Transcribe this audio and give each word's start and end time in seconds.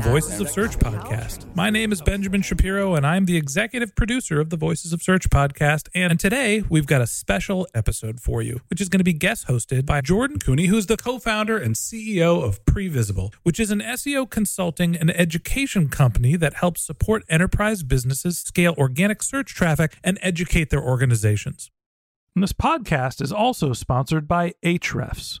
Voices 0.00 0.40
of 0.40 0.48
Search 0.48 0.78
podcast. 0.78 1.46
My 1.54 1.70
name 1.70 1.92
is 1.92 2.02
Benjamin 2.02 2.42
Shapiro, 2.42 2.94
and 2.94 3.06
I'm 3.06 3.24
the 3.24 3.36
executive 3.36 3.96
producer 3.96 4.40
of 4.40 4.50
the 4.50 4.56
Voices 4.56 4.92
of 4.92 5.02
Search 5.02 5.30
podcast. 5.30 5.88
And 5.94 6.20
today 6.20 6.62
we've 6.68 6.86
got 6.86 7.00
a 7.00 7.06
special 7.06 7.66
episode 7.74 8.20
for 8.20 8.42
you, 8.42 8.60
which 8.68 8.80
is 8.80 8.88
going 8.88 8.98
to 8.98 9.04
be 9.04 9.12
guest 9.12 9.46
hosted 9.48 9.86
by 9.86 10.00
Jordan 10.00 10.38
Koene, 10.38 10.66
who's 10.66 10.86
the 10.86 10.96
co 10.96 11.18
founder 11.18 11.58
and 11.58 11.74
CEO 11.74 12.42
of 12.42 12.64
Previsible, 12.64 13.34
which 13.42 13.58
is 13.58 13.70
an 13.70 13.80
SEO 13.80 14.28
consulting 14.28 14.96
and 14.96 15.10
education 15.10 15.88
company 15.88 16.36
that 16.36 16.54
helps 16.54 16.82
support 16.82 17.24
enterprise 17.28 17.82
businesses 17.82 18.38
scale 18.38 18.74
organic 18.78 19.22
search 19.22 19.54
traffic 19.54 19.96
and 20.04 20.18
educate 20.22 20.70
their 20.70 20.82
organizations. 20.82 21.70
And 22.34 22.42
this 22.42 22.52
podcast 22.52 23.20
is 23.20 23.32
also 23.32 23.72
sponsored 23.72 24.28
by 24.28 24.54
Ahrefs. 24.64 25.40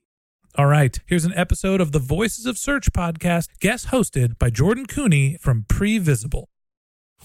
All 0.57 0.65
right, 0.65 0.99
here's 1.05 1.23
an 1.23 1.33
episode 1.33 1.79
of 1.79 1.93
the 1.93 1.99
Voices 1.99 2.45
of 2.45 2.57
Search 2.57 2.91
podcast, 2.91 3.47
guest 3.61 3.87
hosted 3.87 4.37
by 4.37 4.49
Jordan 4.49 4.85
Koene 4.85 5.39
from 5.39 5.63
Previsible. 5.63 6.47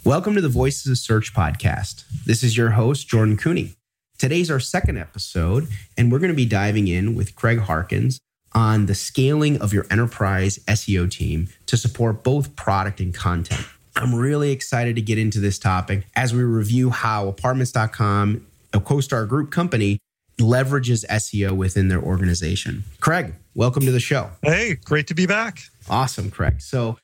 Welcome 0.04 0.36
to 0.36 0.40
the 0.40 0.48
Voices 0.48 0.86
of 0.92 0.96
Search 0.96 1.34
podcast. 1.34 2.04
This 2.24 2.44
is 2.44 2.56
your 2.56 2.70
host, 2.70 3.08
Jordan 3.08 3.36
Koene. 3.36 3.74
Today's 4.16 4.48
our 4.48 4.60
second 4.60 4.98
episode, 4.98 5.66
and 5.98 6.12
we're 6.12 6.20
going 6.20 6.30
to 6.30 6.36
be 6.36 6.46
diving 6.46 6.86
in 6.86 7.16
with 7.16 7.34
Craig 7.34 7.58
Harkins 7.58 8.20
on 8.52 8.86
the 8.86 8.94
scaling 8.94 9.60
of 9.60 9.72
your 9.72 9.86
enterprise 9.90 10.60
SEO 10.68 11.10
team 11.10 11.48
to 11.66 11.76
support 11.76 12.22
both 12.22 12.54
product 12.54 13.00
and 13.00 13.12
content. 13.12 13.66
I'm 13.96 14.14
really 14.14 14.52
excited 14.52 14.94
to 14.94 15.02
get 15.02 15.18
into 15.18 15.40
this 15.40 15.58
topic 15.58 16.06
as 16.14 16.32
we 16.32 16.44
review 16.44 16.90
how 16.90 17.26
apartments.com, 17.26 18.46
a 18.72 18.78
CoStar 18.78 19.28
Group 19.28 19.50
company, 19.50 19.98
leverages 20.38 21.04
SEO 21.06 21.56
within 21.56 21.88
their 21.88 22.00
organization. 22.00 22.84
Craig, 23.00 23.34
welcome 23.54 23.84
to 23.84 23.92
the 23.92 24.00
show. 24.00 24.30
Hey, 24.42 24.74
great 24.84 25.06
to 25.08 25.14
be 25.14 25.26
back. 25.26 25.60
Awesome, 25.88 26.30
Craig. 26.30 26.60
So 26.60 26.98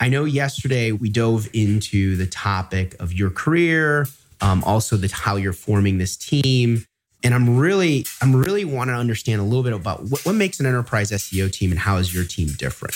I 0.00 0.08
know 0.08 0.24
yesterday 0.24 0.92
we 0.92 1.10
dove 1.10 1.48
into 1.52 2.16
the 2.16 2.26
topic 2.26 2.94
of 3.00 3.12
your 3.12 3.30
career, 3.30 4.06
um, 4.40 4.62
also 4.64 4.96
the 4.96 5.08
how 5.08 5.36
you're 5.36 5.52
forming 5.52 5.98
this 5.98 6.16
team, 6.16 6.84
and 7.24 7.34
I'm 7.34 7.58
really, 7.58 8.06
I'm 8.22 8.34
really 8.34 8.64
want 8.64 8.88
to 8.88 8.94
understand 8.94 9.40
a 9.40 9.44
little 9.44 9.64
bit 9.64 9.72
about 9.72 10.04
what, 10.04 10.24
what 10.24 10.34
makes 10.34 10.60
an 10.60 10.66
enterprise 10.66 11.10
SEO 11.10 11.52
team 11.52 11.70
and 11.70 11.80
how 11.80 11.96
is 11.96 12.14
your 12.14 12.24
team 12.24 12.48
different. 12.56 12.94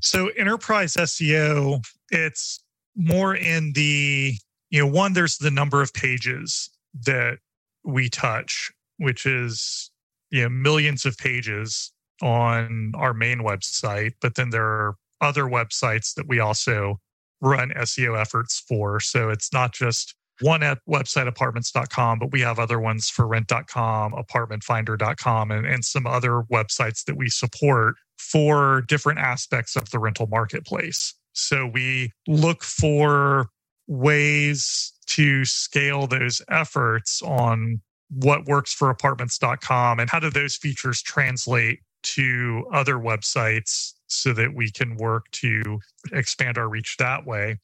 So, 0.00 0.28
enterprise 0.28 0.94
SEO, 0.94 1.84
it's 2.10 2.62
more 2.96 3.34
in 3.34 3.72
the, 3.74 4.34
you 4.70 4.80
know, 4.80 4.86
one, 4.86 5.12
there's 5.12 5.38
the 5.38 5.50
number 5.50 5.82
of 5.82 5.92
pages 5.92 6.70
that 7.04 7.38
we 7.84 8.08
touch, 8.08 8.72
which 8.98 9.26
is, 9.26 9.90
you 10.30 10.42
know, 10.42 10.48
millions 10.48 11.04
of 11.04 11.16
pages 11.18 11.92
on 12.22 12.92
our 12.96 13.14
main 13.14 13.40
website. 13.40 14.12
But 14.20 14.36
then 14.36 14.50
there 14.50 14.64
are 14.64 14.96
other 15.20 15.44
websites 15.44 16.14
that 16.14 16.28
we 16.28 16.40
also 16.40 17.00
run 17.40 17.70
SEO 17.70 18.18
efforts 18.18 18.62
for. 18.68 19.00
So, 19.00 19.30
it's 19.30 19.52
not 19.52 19.72
just 19.72 20.14
one 20.40 20.62
at 20.62 20.78
website 20.88 21.28
apartments.com, 21.28 22.18
but 22.18 22.32
we 22.32 22.40
have 22.40 22.58
other 22.58 22.80
ones 22.80 23.08
for 23.08 23.26
rent.com, 23.26 24.12
apartmentfinder.com, 24.12 25.50
and, 25.50 25.66
and 25.66 25.84
some 25.84 26.06
other 26.06 26.42
websites 26.52 27.04
that 27.04 27.16
we 27.16 27.28
support 27.28 27.94
for 28.18 28.82
different 28.82 29.18
aspects 29.18 29.76
of 29.76 29.90
the 29.90 29.98
rental 29.98 30.26
marketplace. 30.26 31.14
So 31.32 31.66
we 31.66 32.12
look 32.26 32.62
for 32.62 33.48
ways 33.86 34.92
to 35.06 35.44
scale 35.44 36.06
those 36.06 36.40
efforts 36.48 37.20
on 37.22 37.80
what 38.10 38.46
works 38.46 38.72
for 38.72 38.90
apartments.com 38.90 40.00
and 40.00 40.10
how 40.10 40.18
do 40.20 40.30
those 40.30 40.56
features 40.56 41.02
translate 41.02 41.80
to 42.02 42.66
other 42.72 42.96
websites 42.96 43.94
so 44.06 44.32
that 44.32 44.54
we 44.54 44.70
can 44.70 44.96
work 44.96 45.30
to 45.32 45.80
expand 46.12 46.58
our 46.58 46.68
reach 46.68 46.96
that 46.98 47.26
way. 47.26 47.58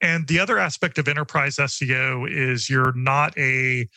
And 0.00 0.26
the 0.28 0.40
other 0.40 0.58
aspect 0.58 0.98
of 0.98 1.08
enterprise 1.08 1.56
SEO 1.56 2.28
is 2.30 2.70
you're 2.70 2.92
not 2.92 3.36
a 3.38 3.88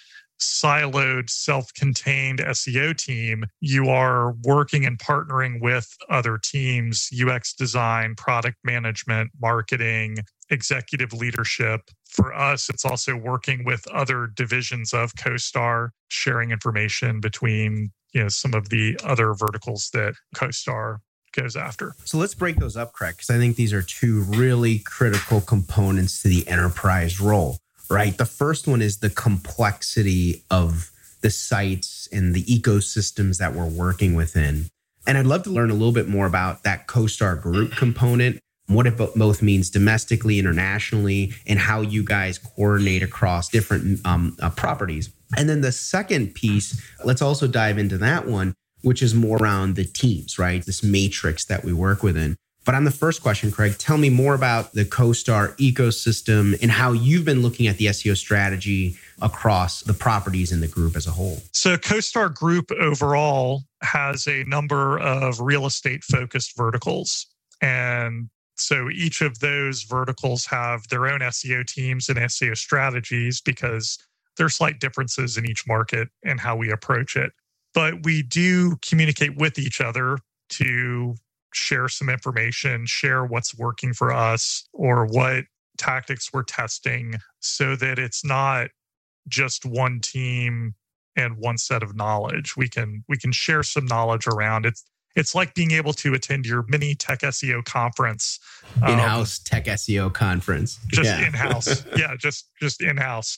siloed, 0.41 1.29
self 1.29 1.73
contained 1.73 2.39
SEO 2.39 2.95
team. 2.97 3.45
You 3.59 3.89
are 3.89 4.33
working 4.43 4.85
and 4.85 4.97
partnering 4.97 5.61
with 5.61 5.95
other 6.09 6.37
teams, 6.37 7.09
UX 7.13 7.53
design, 7.53 8.15
product 8.15 8.57
management, 8.63 9.31
marketing, 9.41 10.17
executive 10.49 11.13
leadership. 11.13 11.81
For 12.09 12.33
us, 12.33 12.69
it's 12.69 12.83
also 12.83 13.15
working 13.15 13.63
with 13.63 13.87
other 13.87 14.27
divisions 14.27 14.93
of 14.93 15.13
CoStar, 15.15 15.89
sharing 16.09 16.51
information 16.51 17.19
between 17.21 17.91
you 18.13 18.23
know 18.23 18.29
some 18.29 18.53
of 18.53 18.69
the 18.69 18.99
other 19.03 19.33
verticals 19.33 19.89
that 19.93 20.15
CoStar 20.35 20.97
goes 21.31 21.55
after. 21.55 21.95
So 22.03 22.17
let's 22.17 22.35
break 22.35 22.57
those 22.57 22.75
up, 22.75 22.93
Craig, 22.93 23.15
because 23.15 23.29
I 23.29 23.37
think 23.37 23.55
these 23.55 23.73
are 23.73 23.81
two 23.81 24.21
really 24.21 24.79
critical 24.79 25.41
components 25.41 26.21
to 26.21 26.27
the 26.27 26.47
enterprise 26.47 27.19
role, 27.19 27.59
right? 27.91 28.17
The 28.17 28.25
first 28.25 28.67
one 28.67 28.81
is 28.81 28.99
the 28.99 29.09
complexity 29.09 30.43
of 30.49 30.91
the 31.21 31.29
sites 31.29 32.07
and 32.11 32.33
the 32.33 32.43
ecosystems 32.45 33.37
that 33.37 33.53
we're 33.53 33.69
working 33.69 34.15
within. 34.15 34.67
And 35.05 35.17
I'd 35.17 35.25
love 35.25 35.43
to 35.43 35.49
learn 35.49 35.69
a 35.69 35.73
little 35.73 35.91
bit 35.91 36.07
more 36.07 36.25
about 36.25 36.63
that 36.63 36.87
CoStar 36.87 37.39
group 37.41 37.73
component, 37.73 38.39
what 38.67 38.87
it 38.87 38.97
both 38.97 39.41
means 39.41 39.69
domestically, 39.69 40.39
internationally, 40.39 41.33
and 41.45 41.59
how 41.59 41.81
you 41.81 42.03
guys 42.03 42.37
coordinate 42.37 43.03
across 43.03 43.49
different 43.49 44.05
um, 44.05 44.37
uh, 44.41 44.49
properties. 44.51 45.09
And 45.35 45.49
then 45.49 45.61
the 45.61 45.71
second 45.71 46.33
piece, 46.33 46.81
let's 47.03 47.21
also 47.21 47.47
dive 47.47 47.77
into 47.77 47.97
that 47.99 48.27
one, 48.27 48.53
which 48.81 49.01
is 49.01 49.13
more 49.13 49.37
around 49.37 49.75
the 49.75 49.85
teams, 49.85 50.37
right? 50.39 50.65
This 50.65 50.83
matrix 50.83 51.45
that 51.45 51.63
we 51.63 51.73
work 51.73 52.03
within. 52.03 52.35
But 52.63 52.75
on 52.75 52.83
the 52.83 52.91
first 52.91 53.23
question, 53.23 53.51
Craig, 53.51 53.77
tell 53.79 53.97
me 53.97 54.09
more 54.09 54.35
about 54.35 54.73
the 54.73 54.85
CoStar 54.85 55.57
ecosystem 55.57 56.61
and 56.61 56.69
how 56.69 56.91
you've 56.91 57.25
been 57.25 57.41
looking 57.41 57.67
at 57.67 57.77
the 57.77 57.87
SEO 57.87 58.15
strategy 58.15 58.97
across 59.21 59.81
the 59.81 59.93
properties 59.93 60.51
in 60.51 60.61
the 60.61 60.67
group 60.67 60.95
as 60.95 61.07
a 61.07 61.11
whole. 61.11 61.41
So, 61.53 61.75
CoStar 61.77 62.33
Group 62.33 62.71
overall 62.71 63.63
has 63.81 64.27
a 64.27 64.43
number 64.43 64.99
of 64.99 65.39
real 65.41 65.65
estate 65.65 66.03
focused 66.03 66.55
verticals. 66.55 67.27
And 67.61 68.29
so 68.55 68.89
each 68.89 69.21
of 69.21 69.39
those 69.39 69.83
verticals 69.83 70.45
have 70.45 70.87
their 70.89 71.07
own 71.07 71.19
SEO 71.21 71.65
teams 71.65 72.09
and 72.09 72.17
SEO 72.17 72.55
strategies 72.55 73.41
because 73.41 73.97
there 74.37 74.45
are 74.45 74.49
slight 74.49 74.79
differences 74.79 75.37
in 75.37 75.45
each 75.45 75.67
market 75.67 76.09
and 76.23 76.39
how 76.39 76.55
we 76.55 76.71
approach 76.71 77.15
it. 77.15 77.31
But 77.73 78.03
we 78.03 78.21
do 78.21 78.75
communicate 78.87 79.35
with 79.37 79.57
each 79.57 79.81
other 79.81 80.17
to 80.49 81.15
share 81.53 81.87
some 81.87 82.09
information, 82.09 82.85
share 82.85 83.25
what's 83.25 83.57
working 83.57 83.93
for 83.93 84.11
us 84.11 84.67
or 84.73 85.05
what 85.05 85.45
tactics 85.77 86.29
we're 86.31 86.43
testing 86.43 87.15
so 87.39 87.75
that 87.75 87.97
it's 87.97 88.23
not 88.23 88.69
just 89.27 89.65
one 89.65 89.99
team 89.99 90.75
and 91.15 91.37
one 91.37 91.57
set 91.57 91.83
of 91.83 91.95
knowledge. 91.95 92.55
We 92.55 92.67
can 92.67 93.03
we 93.07 93.17
can 93.17 93.31
share 93.31 93.63
some 93.63 93.85
knowledge 93.85 94.27
around 94.27 94.65
it's 94.65 94.83
it's 95.15 95.35
like 95.35 95.53
being 95.53 95.71
able 95.71 95.91
to 95.93 96.13
attend 96.13 96.45
your 96.45 96.63
mini 96.69 96.95
tech 96.95 97.19
SEO 97.19 97.65
conference. 97.65 98.39
Um, 98.81 98.93
in-house 98.93 99.39
um, 99.39 99.43
tech 99.43 99.65
SEO 99.65 100.13
conference. 100.13 100.79
Just 100.87 101.09
yeah. 101.09 101.27
in-house. 101.27 101.85
yeah, 101.97 102.15
just 102.17 102.49
just 102.61 102.81
in-house. 102.81 103.37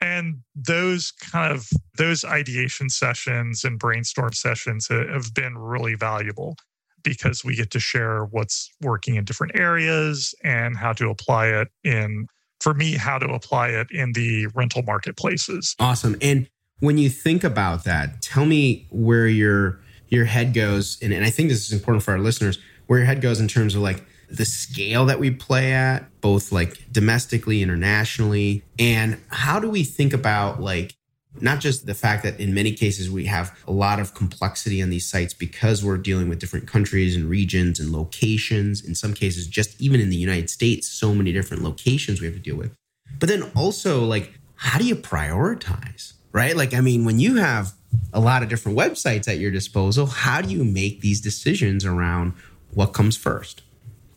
And 0.00 0.38
those 0.54 1.12
kind 1.12 1.52
of 1.52 1.68
those 1.98 2.24
ideation 2.24 2.88
sessions 2.88 3.64
and 3.64 3.78
brainstorm 3.78 4.32
sessions 4.32 4.88
have 4.88 5.34
been 5.34 5.58
really 5.58 5.94
valuable 5.94 6.56
because 7.02 7.44
we 7.44 7.56
get 7.56 7.70
to 7.70 7.80
share 7.80 8.24
what's 8.26 8.70
working 8.80 9.16
in 9.16 9.24
different 9.24 9.58
areas 9.58 10.34
and 10.42 10.76
how 10.76 10.92
to 10.94 11.10
apply 11.10 11.46
it 11.46 11.68
in 11.84 12.26
for 12.60 12.74
me 12.74 12.92
how 12.92 13.18
to 13.18 13.26
apply 13.26 13.68
it 13.68 13.90
in 13.90 14.12
the 14.12 14.46
rental 14.48 14.82
marketplaces. 14.82 15.74
Awesome. 15.78 16.16
And 16.20 16.48
when 16.80 16.98
you 16.98 17.08
think 17.08 17.42
about 17.42 17.84
that, 17.84 18.20
tell 18.22 18.44
me 18.44 18.86
where 18.90 19.26
your 19.26 19.80
your 20.08 20.24
head 20.24 20.52
goes 20.54 20.98
and, 21.00 21.12
and 21.12 21.24
I 21.24 21.30
think 21.30 21.48
this 21.48 21.66
is 21.66 21.72
important 21.72 22.02
for 22.02 22.12
our 22.12 22.18
listeners, 22.18 22.58
where 22.86 22.98
your 22.98 23.06
head 23.06 23.20
goes 23.20 23.40
in 23.40 23.48
terms 23.48 23.74
of 23.74 23.82
like 23.82 24.04
the 24.28 24.44
scale 24.44 25.06
that 25.06 25.18
we 25.18 25.30
play 25.30 25.72
at, 25.72 26.20
both 26.20 26.52
like 26.52 26.92
domestically, 26.92 27.62
internationally, 27.62 28.62
and 28.78 29.20
how 29.28 29.58
do 29.58 29.68
we 29.68 29.82
think 29.82 30.12
about 30.12 30.60
like 30.60 30.94
not 31.40 31.60
just 31.60 31.86
the 31.86 31.94
fact 31.94 32.22
that 32.24 32.40
in 32.40 32.52
many 32.52 32.72
cases 32.72 33.10
we 33.10 33.26
have 33.26 33.56
a 33.66 33.72
lot 33.72 34.00
of 34.00 34.14
complexity 34.14 34.82
on 34.82 34.90
these 34.90 35.06
sites 35.06 35.32
because 35.32 35.84
we're 35.84 35.96
dealing 35.98 36.28
with 36.28 36.38
different 36.38 36.66
countries 36.66 37.14
and 37.14 37.28
regions 37.28 37.78
and 37.78 37.92
locations. 37.92 38.84
In 38.84 38.94
some 38.94 39.14
cases, 39.14 39.46
just 39.46 39.80
even 39.80 40.00
in 40.00 40.10
the 40.10 40.16
United 40.16 40.50
States, 40.50 40.88
so 40.88 41.14
many 41.14 41.32
different 41.32 41.62
locations 41.62 42.20
we 42.20 42.26
have 42.26 42.34
to 42.34 42.40
deal 42.40 42.56
with. 42.56 42.74
But 43.18 43.28
then 43.28 43.44
also, 43.54 44.04
like, 44.04 44.32
how 44.56 44.78
do 44.78 44.84
you 44.84 44.96
prioritize, 44.96 46.14
right? 46.32 46.56
Like, 46.56 46.74
I 46.74 46.80
mean, 46.80 47.04
when 47.04 47.20
you 47.20 47.36
have 47.36 47.72
a 48.12 48.20
lot 48.20 48.42
of 48.42 48.48
different 48.48 48.76
websites 48.76 49.28
at 49.28 49.38
your 49.38 49.50
disposal, 49.50 50.06
how 50.06 50.40
do 50.40 50.50
you 50.50 50.64
make 50.64 51.00
these 51.00 51.20
decisions 51.20 51.84
around 51.84 52.34
what 52.74 52.88
comes 52.88 53.16
first? 53.16 53.62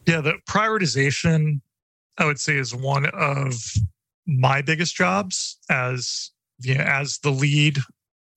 Yeah, 0.06 0.22
the 0.22 0.34
prioritization, 0.50 1.62
I 2.18 2.26
would 2.26 2.40
say, 2.40 2.58
is 2.58 2.76
one 2.76 3.06
of 3.06 3.54
my 4.28 4.62
biggest 4.62 4.96
jobs 4.96 5.58
as 5.70 6.32
you 6.66 6.76
know, 6.76 6.84
as 6.84 7.20
the 7.20 7.32
lead 7.32 7.80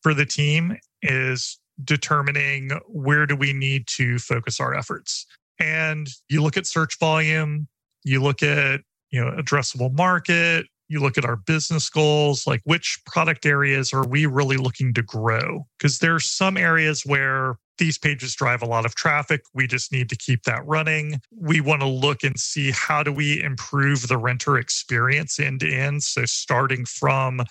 for 0.03 0.15
the 0.15 0.27
team 0.27 0.77
is 1.03 1.59
determining 1.85 2.71
where 2.89 3.27
do 3.27 3.37
we 3.37 3.53
need 3.53 3.87
to 3.87 4.19
focus 4.19 4.61
our 4.61 4.75
efforts. 4.75 5.27
And 5.59 6.09
you 6.29 6.43
look 6.43 6.57
at 6.57 6.67
search 6.67 6.99
volume, 6.99 7.69
you 8.05 8.23
look 8.23 8.43
at, 8.43 8.81
you 9.11 9.25
know, 9.25 9.31
addressable 9.33 9.93
market, 9.93 10.67
you 10.89 11.01
look 11.01 11.19
at 11.19 11.25
our 11.25 11.37
business 11.37 11.89
goals, 11.91 12.47
like 12.47 12.61
which 12.65 13.01
product 13.07 13.45
areas 13.45 13.93
are 13.93 14.07
we 14.07 14.27
really 14.27 14.57
looking 14.57 14.95
to 14.95 15.03
grow? 15.03 15.67
Because 15.79 15.99
there's 15.99 16.27
some 16.27 16.57
areas 16.57 17.03
where 17.05 17.57
these 17.79 17.99
pages 17.99 18.35
drive 18.35 18.63
a 18.63 18.67
lot 18.67 18.87
of 18.87 18.95
traffic. 18.95 19.43
We 19.53 19.67
just 19.67 19.93
need 19.93 20.09
to 20.11 20.17
keep 20.17 20.45
that 20.45 20.65
running. 20.67 21.21
We 21.37 21.61
want 21.61 21.83
to 21.83 21.89
look 21.89 22.23
and 22.23 22.39
see 22.39 22.71
how 22.71 23.03
do 23.03 23.13
we 23.13 23.43
improve 23.43 24.09
the 24.09 24.17
renter 24.17 24.57
experience 24.57 25.39
end 25.39 25.61
to 25.61 25.73
end. 25.73 26.03
So 26.05 26.25
starting 26.25 26.85
from 26.85 27.43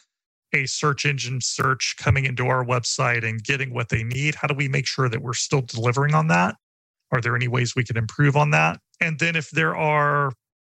a 0.54 0.66
search 0.66 1.06
engine 1.06 1.42
search 1.42 1.96
coming 1.98 2.26
into 2.26 2.48
our 2.48 2.64
website 2.64 3.28
and 3.28 3.44
getting 3.44 3.74
what 3.74 3.90
they 3.90 4.04
need? 4.04 4.36
How 4.36 4.48
do 4.48 4.56
we 4.56 4.68
make 4.68 4.88
sure 4.88 5.10
that 5.10 5.22
we're 5.22 5.34
still 5.34 5.62
delivering 5.62 6.14
on 6.14 6.28
that? 6.28 6.56
Are 7.12 7.22
there 7.22 7.36
any 7.36 7.48
ways 7.48 7.76
we 7.76 7.84
can 7.84 7.98
improve 7.98 8.36
on 8.36 8.52
that? 8.52 8.80
And 9.02 9.20
then 9.20 9.36
if 9.36 9.52
there 9.52 9.76
are 9.76 10.32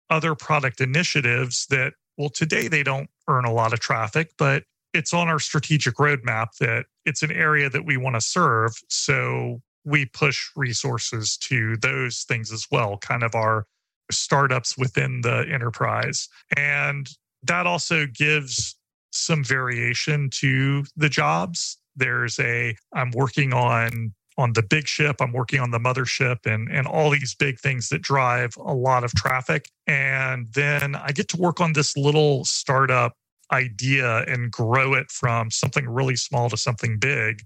other 0.09 0.35
product 0.35 0.81
initiatives 0.81 1.65
that, 1.69 1.93
well, 2.17 2.29
today 2.29 2.67
they 2.67 2.83
don't 2.83 3.09
earn 3.27 3.45
a 3.45 3.53
lot 3.53 3.73
of 3.73 3.79
traffic, 3.79 4.31
but 4.37 4.63
it's 4.93 5.13
on 5.13 5.27
our 5.27 5.39
strategic 5.39 5.95
roadmap 5.95 6.47
that 6.59 6.85
it's 7.05 7.23
an 7.23 7.31
area 7.31 7.69
that 7.69 7.85
we 7.85 7.97
want 7.97 8.15
to 8.15 8.21
serve. 8.21 8.71
So 8.89 9.61
we 9.85 10.05
push 10.05 10.49
resources 10.55 11.37
to 11.37 11.75
those 11.77 12.23
things 12.23 12.51
as 12.51 12.67
well, 12.71 12.97
kind 12.97 13.23
of 13.23 13.35
our 13.35 13.65
startups 14.11 14.77
within 14.77 15.21
the 15.21 15.45
enterprise. 15.51 16.29
And 16.55 17.09
that 17.43 17.65
also 17.65 18.05
gives 18.05 18.75
some 19.13 19.43
variation 19.43 20.29
to 20.31 20.83
the 20.95 21.09
jobs. 21.09 21.77
There's 21.95 22.39
a 22.39 22.75
I'm 22.93 23.11
working 23.11 23.53
on 23.53 24.13
on 24.37 24.53
the 24.53 24.63
big 24.63 24.87
ship, 24.87 25.17
I'm 25.19 25.31
working 25.31 25.59
on 25.59 25.71
the 25.71 25.79
mothership 25.79 26.45
and 26.45 26.69
and 26.71 26.87
all 26.87 27.11
these 27.11 27.35
big 27.35 27.59
things 27.59 27.89
that 27.89 28.01
drive 28.01 28.55
a 28.57 28.73
lot 28.73 29.03
of 29.03 29.13
traffic. 29.13 29.69
And 29.87 30.47
then 30.53 30.95
I 30.95 31.11
get 31.11 31.27
to 31.29 31.37
work 31.37 31.61
on 31.61 31.73
this 31.73 31.95
little 31.95 32.45
startup 32.45 33.13
idea 33.51 34.23
and 34.23 34.51
grow 34.51 34.95
it 34.95 35.11
from 35.11 35.51
something 35.51 35.87
really 35.87 36.15
small 36.15 36.49
to 36.49 36.57
something 36.57 36.97
big. 36.97 37.43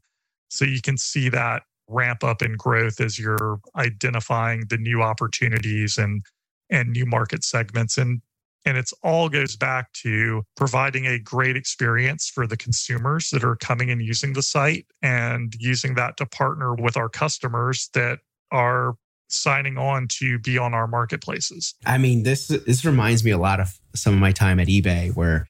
So 0.50 0.64
you 0.64 0.82
can 0.82 0.98
see 0.98 1.30
that 1.30 1.64
ramp 1.90 2.24
up 2.24 2.42
in 2.42 2.56
growth 2.56 3.02
as 3.02 3.20
you're 3.20 3.60
identifying 3.76 4.64
the 4.70 4.78
new 4.78 5.02
opportunities 5.02 5.98
and 5.98 6.24
and 6.70 6.92
new 6.92 7.06
market 7.06 7.44
segments 7.44 7.98
and 7.98 8.22
and 8.68 8.78
it's 8.78 8.94
all 9.02 9.30
goes 9.30 9.56
back 9.56 9.94
to 9.94 10.44
providing 10.58 11.08
a 11.08 11.18
great 11.18 11.56
experience 11.56 12.30
for 12.30 12.46
the 12.46 12.58
consumers 12.58 13.30
that 13.30 13.42
are 13.42 13.56
coming 13.56 13.90
and 13.90 14.02
using 14.02 14.34
the 14.34 14.42
site 14.42 14.86
and 15.02 15.56
using 15.58 15.96
that 15.96 16.18
to 16.18 16.26
partner 16.26 16.76
with 16.76 16.98
our 16.98 17.08
customers 17.08 17.90
that 17.94 18.20
are 18.52 18.96
signing 19.30 19.78
on 19.78 20.08
to 20.10 20.38
be 20.40 20.58
on 20.58 20.74
our 20.74 20.86
marketplaces. 20.86 21.76
I 21.86 21.98
mean, 21.98 22.24
this 22.24 22.48
this 22.50 22.84
reminds 22.84 23.24
me 23.24 23.32
a 23.32 23.38
lot 23.38 23.62
of 23.62 23.80
some 23.96 24.14
of 24.14 24.20
my 24.20 24.34
time 24.34 24.60
at 24.60 24.68
eBay 24.68 25.16
where 25.16 25.48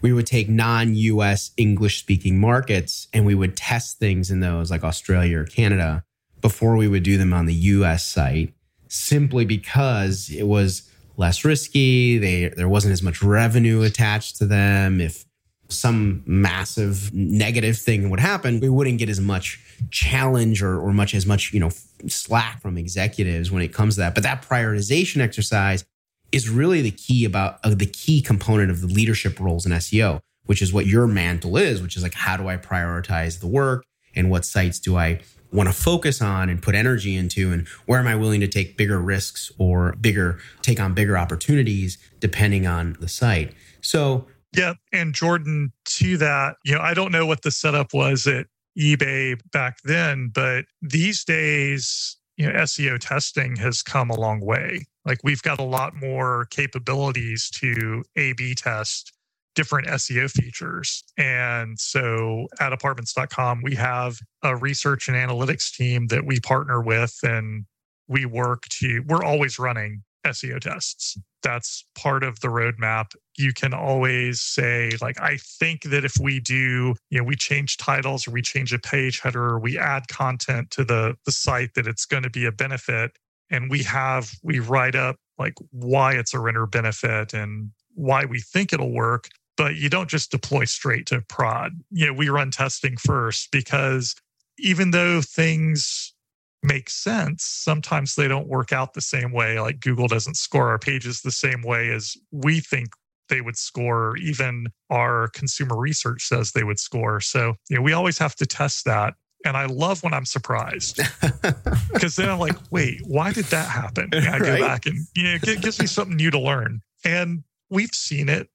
we 0.00 0.12
would 0.12 0.26
take 0.26 0.48
non-US 0.48 1.52
English 1.56 2.00
speaking 2.00 2.40
markets 2.40 3.06
and 3.12 3.24
we 3.24 3.36
would 3.36 3.56
test 3.56 4.00
things 4.00 4.28
in 4.28 4.40
those 4.40 4.72
like 4.72 4.82
Australia 4.82 5.38
or 5.38 5.44
Canada 5.44 6.02
before 6.40 6.76
we 6.76 6.88
would 6.88 7.04
do 7.04 7.16
them 7.16 7.32
on 7.32 7.46
the 7.46 7.54
US 7.54 8.04
site 8.04 8.54
simply 8.88 9.44
because 9.44 10.30
it 10.30 10.48
was 10.48 10.90
less 11.16 11.44
risky. 11.44 12.18
They 12.18 12.48
there 12.48 12.68
wasn't 12.68 12.92
as 12.92 13.02
much 13.02 13.22
revenue 13.22 13.82
attached 13.82 14.36
to 14.38 14.46
them. 14.46 15.00
If 15.00 15.24
some 15.68 16.22
massive 16.26 17.12
negative 17.12 17.76
thing 17.78 18.10
would 18.10 18.20
happen, 18.20 18.60
we 18.60 18.68
wouldn't 18.68 18.98
get 18.98 19.08
as 19.08 19.20
much 19.20 19.60
challenge 19.90 20.62
or, 20.62 20.78
or 20.78 20.92
much 20.92 21.14
as 21.14 21.26
much, 21.26 21.52
you 21.52 21.60
know, 21.60 21.70
slack 22.06 22.62
from 22.62 22.78
executives 22.78 23.50
when 23.50 23.62
it 23.62 23.72
comes 23.72 23.94
to 23.94 24.00
that. 24.00 24.14
But 24.14 24.22
that 24.22 24.42
prioritization 24.42 25.20
exercise 25.20 25.84
is 26.32 26.48
really 26.48 26.82
the 26.82 26.90
key 26.90 27.24
about 27.24 27.58
uh, 27.64 27.74
the 27.74 27.86
key 27.86 28.20
component 28.20 28.70
of 28.70 28.80
the 28.80 28.86
leadership 28.86 29.40
roles 29.40 29.66
in 29.66 29.72
SEO, 29.72 30.20
which 30.46 30.62
is 30.62 30.72
what 30.72 30.86
your 30.86 31.06
mantle 31.06 31.56
is, 31.56 31.82
which 31.82 31.96
is 31.96 32.02
like, 32.02 32.14
how 32.14 32.36
do 32.36 32.48
I 32.48 32.56
prioritize 32.56 33.40
the 33.40 33.46
work 33.46 33.84
and 34.14 34.30
what 34.30 34.44
sites 34.44 34.78
do 34.78 34.96
I 34.96 35.20
want 35.52 35.68
to 35.68 35.72
focus 35.72 36.20
on 36.20 36.48
and 36.48 36.62
put 36.62 36.74
energy 36.74 37.16
into 37.16 37.52
and 37.52 37.66
where 37.86 37.98
am 37.98 38.06
i 38.06 38.14
willing 38.14 38.40
to 38.40 38.48
take 38.48 38.76
bigger 38.76 38.98
risks 38.98 39.50
or 39.58 39.92
bigger 40.00 40.38
take 40.62 40.80
on 40.80 40.94
bigger 40.94 41.16
opportunities 41.16 41.98
depending 42.20 42.66
on 42.66 42.96
the 43.00 43.08
site 43.08 43.52
so 43.80 44.26
yeah 44.56 44.74
and 44.92 45.14
jordan 45.14 45.72
to 45.84 46.16
that 46.16 46.56
you 46.64 46.74
know 46.74 46.80
i 46.80 46.94
don't 46.94 47.12
know 47.12 47.26
what 47.26 47.42
the 47.42 47.50
setup 47.50 47.92
was 47.94 48.26
at 48.26 48.46
ebay 48.78 49.38
back 49.52 49.78
then 49.84 50.30
but 50.34 50.64
these 50.82 51.24
days 51.24 52.16
you 52.36 52.46
know, 52.46 52.58
SEO 52.60 52.98
testing 52.98 53.56
has 53.56 53.82
come 53.82 54.10
a 54.10 54.18
long 54.18 54.40
way. 54.40 54.86
Like 55.04 55.18
we've 55.24 55.42
got 55.42 55.58
a 55.58 55.64
lot 55.64 55.94
more 55.94 56.46
capabilities 56.50 57.48
to 57.54 58.04
A 58.16 58.34
B 58.34 58.54
test 58.54 59.12
different 59.56 59.88
SEO 59.88 60.30
features. 60.30 61.02
And 61.18 61.78
so 61.78 62.46
at 62.60 62.72
apartments.com, 62.72 63.62
we 63.62 63.74
have 63.74 64.18
a 64.44 64.54
research 64.54 65.08
and 65.08 65.16
analytics 65.16 65.74
team 65.74 66.06
that 66.08 66.24
we 66.24 66.38
partner 66.38 66.80
with 66.80 67.18
and 67.24 67.64
we 68.06 68.24
work 68.24 68.64
to, 68.68 69.02
we're 69.08 69.24
always 69.24 69.58
running 69.58 70.04
SEO 70.24 70.60
tests. 70.60 71.18
That's 71.42 71.84
part 71.96 72.22
of 72.22 72.40
the 72.40 72.48
roadmap. 72.48 73.12
You 73.36 73.52
can 73.52 73.72
always 73.72 74.40
say, 74.40 74.92
like, 75.00 75.20
I 75.20 75.38
think 75.58 75.82
that 75.84 76.04
if 76.04 76.14
we 76.20 76.40
do, 76.40 76.94
you 77.10 77.18
know, 77.18 77.24
we 77.24 77.36
change 77.36 77.76
titles 77.76 78.26
or 78.26 78.32
we 78.32 78.42
change 78.42 78.72
a 78.72 78.78
page 78.78 79.20
header 79.20 79.42
or 79.42 79.58
we 79.58 79.78
add 79.78 80.08
content 80.08 80.70
to 80.72 80.84
the, 80.84 81.16
the 81.24 81.32
site, 81.32 81.74
that 81.74 81.86
it's 81.86 82.04
going 82.04 82.24
to 82.24 82.30
be 82.30 82.46
a 82.46 82.52
benefit. 82.52 83.12
And 83.50 83.70
we 83.70 83.82
have, 83.84 84.32
we 84.42 84.58
write 84.58 84.96
up 84.96 85.16
like 85.38 85.54
why 85.70 86.14
it's 86.14 86.34
a 86.34 86.40
renter 86.40 86.66
benefit 86.66 87.32
and 87.32 87.70
why 87.94 88.24
we 88.24 88.40
think 88.40 88.72
it'll 88.72 88.92
work. 88.92 89.28
But 89.56 89.76
you 89.76 89.88
don't 89.88 90.10
just 90.10 90.30
deploy 90.30 90.64
straight 90.64 91.06
to 91.06 91.22
prod. 91.22 91.72
You 91.90 92.06
know, 92.06 92.12
we 92.12 92.28
run 92.28 92.50
testing 92.50 92.96
first 92.96 93.50
because 93.50 94.14
even 94.58 94.90
though 94.90 95.20
things 95.22 96.14
make 96.62 96.90
sense, 96.90 97.44
sometimes 97.44 98.14
they 98.14 98.28
don't 98.28 98.48
work 98.48 98.72
out 98.72 98.94
the 98.94 99.00
same 99.00 99.32
way. 99.32 99.58
Like 99.60 99.80
Google 99.80 100.08
doesn't 100.08 100.36
score 100.36 100.68
our 100.68 100.78
pages 100.78 101.22
the 101.22 101.30
same 101.30 101.62
way 101.62 101.90
as 101.90 102.16
we 102.30 102.60
think 102.60 102.88
they 103.28 103.40
would 103.40 103.56
score, 103.56 104.16
even 104.18 104.66
our 104.90 105.28
consumer 105.28 105.76
research 105.76 106.26
says 106.26 106.52
they 106.52 106.64
would 106.64 106.78
score. 106.78 107.20
So, 107.20 107.54
you 107.68 107.76
know, 107.76 107.82
we 107.82 107.92
always 107.92 108.18
have 108.18 108.34
to 108.36 108.46
test 108.46 108.84
that. 108.84 109.14
And 109.44 109.56
I 109.56 109.66
love 109.66 110.02
when 110.02 110.14
I'm 110.14 110.24
surprised 110.24 110.96
because 111.92 112.16
then 112.16 112.28
I'm 112.28 112.38
like, 112.38 112.56
wait, 112.70 113.00
why 113.06 113.32
did 113.32 113.44
that 113.46 113.68
happen? 113.68 114.10
And 114.12 114.28
I 114.28 114.38
go 114.38 114.52
right? 114.52 114.60
back 114.60 114.86
and, 114.86 115.06
you 115.14 115.24
know, 115.24 115.34
it 115.34 115.60
gives 115.60 115.78
me 115.78 115.86
something 115.86 116.16
new 116.16 116.30
to 116.30 116.38
learn. 116.38 116.80
And 117.04 117.44
we've 117.70 117.94
seen 117.94 118.28
it 118.28 118.48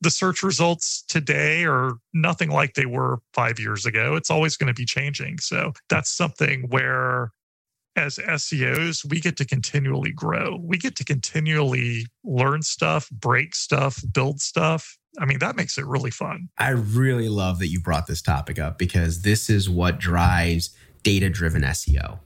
the 0.00 0.10
search 0.10 0.42
results 0.42 1.02
today 1.08 1.64
are 1.64 1.92
nothing 2.12 2.50
like 2.50 2.74
they 2.74 2.86
were 2.86 3.18
five 3.32 3.58
years 3.58 3.86
ago. 3.86 4.16
It's 4.16 4.30
always 4.30 4.56
going 4.56 4.68
to 4.68 4.74
be 4.74 4.84
changing. 4.84 5.38
So 5.38 5.72
that's 5.88 6.10
something 6.10 6.68
where, 6.68 7.32
as 7.96 8.16
SEOs, 8.18 9.08
we 9.08 9.20
get 9.20 9.36
to 9.38 9.44
continually 9.44 10.12
grow. 10.12 10.58
We 10.62 10.78
get 10.78 10.96
to 10.96 11.04
continually 11.04 12.06
learn 12.22 12.62
stuff, 12.62 13.08
break 13.10 13.54
stuff, 13.54 14.02
build 14.12 14.40
stuff. 14.40 14.98
I 15.18 15.26
mean, 15.26 15.38
that 15.38 15.56
makes 15.56 15.78
it 15.78 15.86
really 15.86 16.10
fun. 16.10 16.48
I 16.58 16.70
really 16.70 17.28
love 17.28 17.60
that 17.60 17.68
you 17.68 17.80
brought 17.80 18.06
this 18.06 18.20
topic 18.20 18.58
up 18.58 18.78
because 18.78 19.22
this 19.22 19.48
is 19.48 19.70
what 19.70 19.98
drives 19.98 20.76
data 21.02 21.30
driven 21.30 21.62
SEO. 21.62 22.18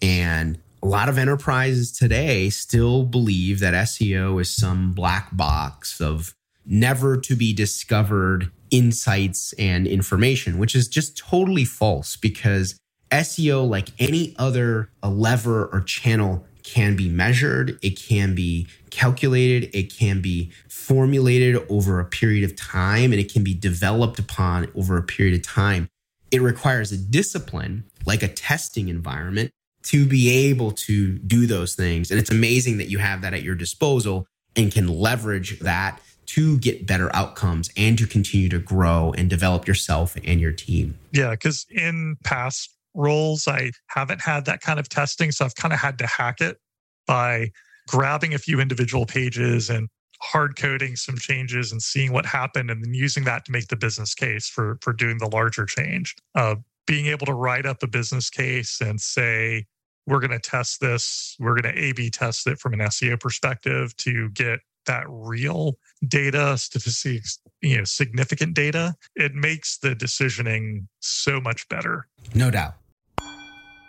And 0.00 0.58
a 0.82 0.86
lot 0.86 1.10
of 1.10 1.18
enterprises 1.18 1.92
today 1.92 2.48
still 2.48 3.04
believe 3.04 3.60
that 3.60 3.74
SEO 3.74 4.40
is 4.40 4.54
some 4.54 4.92
black 4.92 5.36
box 5.36 6.00
of 6.00 6.34
never 6.70 7.16
to 7.18 7.34
be 7.34 7.52
discovered 7.52 8.50
insights 8.70 9.52
and 9.54 9.86
information, 9.86 10.56
which 10.56 10.74
is 10.74 10.88
just 10.88 11.18
totally 11.18 11.64
false 11.64 12.16
because 12.16 12.78
SEO, 13.10 13.68
like 13.68 13.88
any 13.98 14.34
other 14.38 14.88
lever 15.02 15.66
or 15.66 15.80
channel, 15.80 16.46
can 16.62 16.94
be 16.94 17.08
measured, 17.08 17.78
it 17.82 18.00
can 18.00 18.34
be 18.34 18.68
calculated, 18.90 19.68
it 19.74 19.92
can 19.92 20.20
be 20.20 20.52
formulated 20.68 21.56
over 21.68 21.98
a 21.98 22.04
period 22.04 22.44
of 22.44 22.54
time, 22.54 23.12
and 23.12 23.20
it 23.20 23.32
can 23.32 23.42
be 23.42 23.54
developed 23.54 24.18
upon 24.18 24.70
over 24.76 24.96
a 24.96 25.02
period 25.02 25.34
of 25.34 25.44
time. 25.44 25.88
It 26.30 26.40
requires 26.40 26.92
a 26.92 26.96
discipline, 26.96 27.84
like 28.06 28.22
a 28.22 28.28
testing 28.28 28.88
environment, 28.88 29.50
to 29.84 30.06
be 30.06 30.28
able 30.48 30.70
to 30.72 31.18
do 31.18 31.46
those 31.46 31.74
things. 31.74 32.10
And 32.10 32.20
it's 32.20 32.30
amazing 32.30 32.78
that 32.78 32.88
you 32.88 32.98
have 32.98 33.22
that 33.22 33.34
at 33.34 33.42
your 33.42 33.56
disposal 33.56 34.26
and 34.54 34.70
can 34.70 34.86
leverage 34.86 35.58
that 35.60 36.00
to 36.34 36.58
get 36.58 36.86
better 36.86 37.14
outcomes 37.14 37.70
and 37.76 37.98
to 37.98 38.06
continue 38.06 38.48
to 38.48 38.58
grow 38.58 39.12
and 39.16 39.28
develop 39.28 39.66
yourself 39.66 40.16
and 40.24 40.40
your 40.40 40.52
team. 40.52 40.98
Yeah, 41.12 41.30
because 41.30 41.66
in 41.70 42.16
past 42.24 42.70
roles, 42.94 43.48
I 43.48 43.72
haven't 43.88 44.20
had 44.20 44.44
that 44.44 44.60
kind 44.60 44.78
of 44.78 44.88
testing. 44.88 45.32
So 45.32 45.44
I've 45.44 45.56
kind 45.56 45.74
of 45.74 45.80
had 45.80 45.98
to 45.98 46.06
hack 46.06 46.40
it 46.40 46.58
by 47.06 47.50
grabbing 47.88 48.34
a 48.34 48.38
few 48.38 48.60
individual 48.60 49.06
pages 49.06 49.70
and 49.70 49.88
hard 50.22 50.56
coding 50.56 50.96
some 50.96 51.16
changes 51.16 51.72
and 51.72 51.82
seeing 51.82 52.12
what 52.12 52.26
happened 52.26 52.70
and 52.70 52.84
then 52.84 52.94
using 52.94 53.24
that 53.24 53.44
to 53.46 53.52
make 53.52 53.68
the 53.68 53.76
business 53.76 54.14
case 54.14 54.48
for 54.48 54.78
for 54.82 54.92
doing 54.92 55.18
the 55.18 55.28
larger 55.28 55.66
change. 55.66 56.14
Uh, 56.34 56.56
being 56.86 57.06
able 57.06 57.26
to 57.26 57.34
write 57.34 57.66
up 57.66 57.82
a 57.82 57.86
business 57.86 58.30
case 58.30 58.80
and 58.80 59.00
say, 59.00 59.64
we're 60.06 60.20
going 60.20 60.30
to 60.30 60.38
test 60.38 60.80
this, 60.80 61.36
we're 61.38 61.60
going 61.60 61.74
to 61.74 61.80
A 61.80 61.92
B 61.92 62.10
test 62.10 62.46
it 62.46 62.58
from 62.58 62.72
an 62.72 62.80
SEO 62.80 63.18
perspective 63.18 63.96
to 63.98 64.28
get 64.30 64.60
that 64.86 65.04
real 65.08 65.74
data, 66.06 66.56
statistics, 66.58 67.38
you 67.60 67.78
know, 67.78 67.84
significant 67.84 68.54
data, 68.54 68.94
it 69.16 69.34
makes 69.34 69.78
the 69.78 69.94
decisioning 69.94 70.86
so 71.00 71.40
much 71.40 71.68
better. 71.68 72.06
No 72.34 72.50
doubt. 72.50 72.74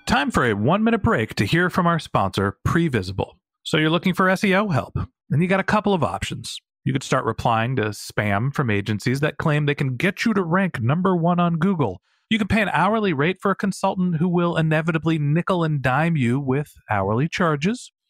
Time 0.07 0.31
for 0.31 0.45
a 0.45 0.53
one 0.53 0.83
minute 0.83 1.03
break 1.03 1.35
to 1.35 1.45
hear 1.45 1.69
from 1.69 1.87
our 1.87 1.99
sponsor, 1.99 2.57
Previsible. 2.67 3.33
So 3.63 3.77
you're 3.77 3.89
looking 3.89 4.13
for 4.13 4.25
SEO 4.25 4.73
help, 4.73 4.97
and 5.29 5.41
you 5.41 5.47
got 5.47 5.59
a 5.59 5.63
couple 5.63 5.93
of 5.93 6.03
options. 6.03 6.59
You 6.83 6.93
could 6.93 7.03
start 7.03 7.25
replying 7.25 7.75
to 7.75 7.89
spam 7.89 8.53
from 8.53 8.71
agencies 8.71 9.19
that 9.19 9.37
claim 9.37 9.65
they 9.65 9.75
can 9.75 9.95
get 9.97 10.25
you 10.25 10.33
to 10.33 10.41
rank 10.41 10.81
number 10.81 11.15
one 11.15 11.39
on 11.39 11.57
Google. 11.57 12.01
You 12.29 12.39
can 12.39 12.47
pay 12.47 12.61
an 12.61 12.69
hourly 12.69 13.13
rate 13.13 13.37
for 13.39 13.51
a 13.51 13.55
consultant 13.55 14.15
who 14.15 14.27
will 14.27 14.57
inevitably 14.57 15.19
nickel 15.19 15.63
and 15.63 15.81
dime 15.81 16.17
you 16.17 16.39
with 16.39 16.73
hourly 16.89 17.27
charges. 17.29 17.91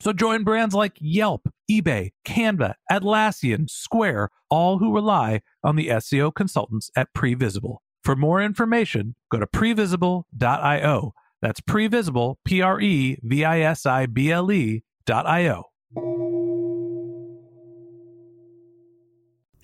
So 0.00 0.12
join 0.12 0.44
brands 0.44 0.74
like 0.74 0.96
Yelp, 1.00 1.48
eBay, 1.70 2.10
Canva, 2.24 2.74
Atlassian, 2.90 3.68
Square, 3.68 4.30
all 4.48 4.78
who 4.78 4.94
rely 4.94 5.40
on 5.64 5.76
the 5.76 5.88
SEO 5.88 6.32
consultants 6.34 6.90
at 6.96 7.12
Previsible. 7.14 7.78
For 8.04 8.14
more 8.14 8.40
information, 8.40 9.16
go 9.30 9.38
to 9.38 9.46
previsible.io. 9.46 11.14
That's 11.42 11.60
Previsible, 11.60 12.36
P 12.44 12.62
R 12.62 12.80
E 12.80 13.18
V 13.22 13.44
I 13.44 13.60
S 13.60 13.86
I 13.86 14.06
B 14.06 14.30
L 14.30 14.50
E 14.50 14.82
dot 15.06 15.26
I-O. 15.26 15.64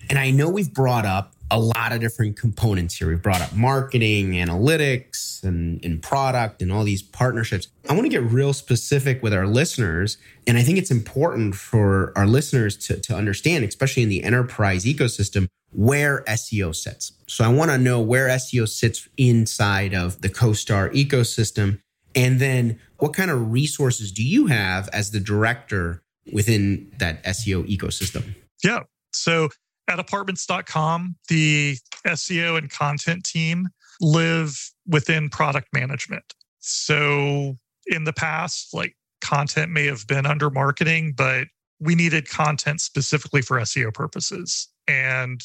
And 0.09 0.19
I 0.19 0.31
know 0.31 0.49
we've 0.49 0.73
brought 0.73 1.05
up 1.05 1.34
a 1.51 1.59
lot 1.59 1.91
of 1.91 1.99
different 1.99 2.37
components 2.37 2.95
here. 2.95 3.07
We've 3.07 3.21
brought 3.21 3.41
up 3.41 3.53
marketing, 3.53 4.31
analytics, 4.31 5.43
and, 5.43 5.83
and 5.85 6.01
product, 6.01 6.61
and 6.61 6.71
all 6.71 6.83
these 6.83 7.03
partnerships. 7.03 7.67
I 7.87 7.93
want 7.93 8.05
to 8.05 8.09
get 8.09 8.23
real 8.23 8.53
specific 8.53 9.21
with 9.21 9.33
our 9.33 9.45
listeners. 9.45 10.17
And 10.47 10.57
I 10.57 10.63
think 10.63 10.77
it's 10.77 10.91
important 10.91 11.55
for 11.55 12.13
our 12.15 12.25
listeners 12.25 12.75
to, 12.87 12.99
to 12.99 13.15
understand, 13.15 13.63
especially 13.63 14.03
in 14.03 14.09
the 14.09 14.23
enterprise 14.23 14.85
ecosystem, 14.85 15.47
where 15.71 16.23
SEO 16.27 16.75
sits. 16.75 17.13
So 17.27 17.43
I 17.43 17.49
want 17.49 17.71
to 17.71 17.77
know 17.77 18.01
where 18.01 18.27
SEO 18.29 18.67
sits 18.67 19.07
inside 19.17 19.93
of 19.93 20.21
the 20.21 20.29
CoStar 20.29 20.91
ecosystem. 20.93 21.79
And 22.15 22.39
then 22.39 22.79
what 22.97 23.13
kind 23.13 23.29
of 23.29 23.51
resources 23.51 24.11
do 24.11 24.23
you 24.23 24.47
have 24.47 24.89
as 24.89 25.11
the 25.11 25.19
director 25.19 26.01
within 26.31 26.91
that 26.97 27.23
SEO 27.23 27.67
ecosystem? 27.67 28.35
Yeah. 28.63 28.81
So 29.11 29.49
at 29.87 29.99
apartments.com, 29.99 31.15
the 31.29 31.77
SEO 32.07 32.57
and 32.57 32.69
content 32.69 33.23
team 33.23 33.67
live 34.01 34.57
within 34.87 35.29
product 35.29 35.67
management. 35.73 36.33
So 36.59 37.57
in 37.87 38.03
the 38.03 38.13
past, 38.13 38.73
like 38.73 38.95
content 39.21 39.71
may 39.71 39.85
have 39.85 40.07
been 40.07 40.25
under 40.25 40.49
marketing, 40.49 41.13
but 41.15 41.47
we 41.79 41.95
needed 41.95 42.29
content 42.29 42.81
specifically 42.81 43.41
for 43.41 43.59
SEO 43.59 43.93
purposes 43.93 44.69
and 44.87 45.41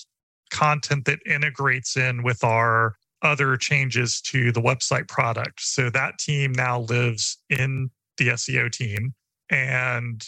content 0.50 1.04
that 1.04 1.20
integrates 1.26 1.96
in 1.96 2.22
with 2.22 2.42
our 2.44 2.96
other 3.22 3.56
changes 3.56 4.20
to 4.22 4.50
the 4.52 4.60
website 4.60 5.08
product. 5.08 5.60
So 5.60 5.90
that 5.90 6.18
team 6.18 6.52
now 6.52 6.80
lives 6.80 7.38
in 7.50 7.90
the 8.16 8.28
SEO 8.28 8.70
team. 8.72 9.14
And 9.50 10.24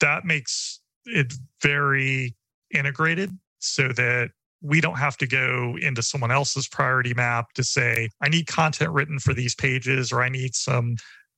that 0.00 0.24
makes 0.24 0.80
it 1.06 1.32
very 1.62 2.34
integrated 2.72 3.36
so 3.64 3.88
that 3.88 4.30
we 4.62 4.80
don't 4.80 4.98
have 4.98 5.16
to 5.18 5.26
go 5.26 5.76
into 5.80 6.02
someone 6.02 6.30
else's 6.30 6.66
priority 6.66 7.12
map 7.12 7.52
to 7.52 7.62
say, 7.62 8.08
I 8.22 8.28
need 8.28 8.46
content 8.46 8.90
written 8.90 9.18
for 9.18 9.34
these 9.34 9.54
pages, 9.54 10.10
or 10.10 10.22
I 10.22 10.30
need 10.30 10.54
some, 10.54 10.96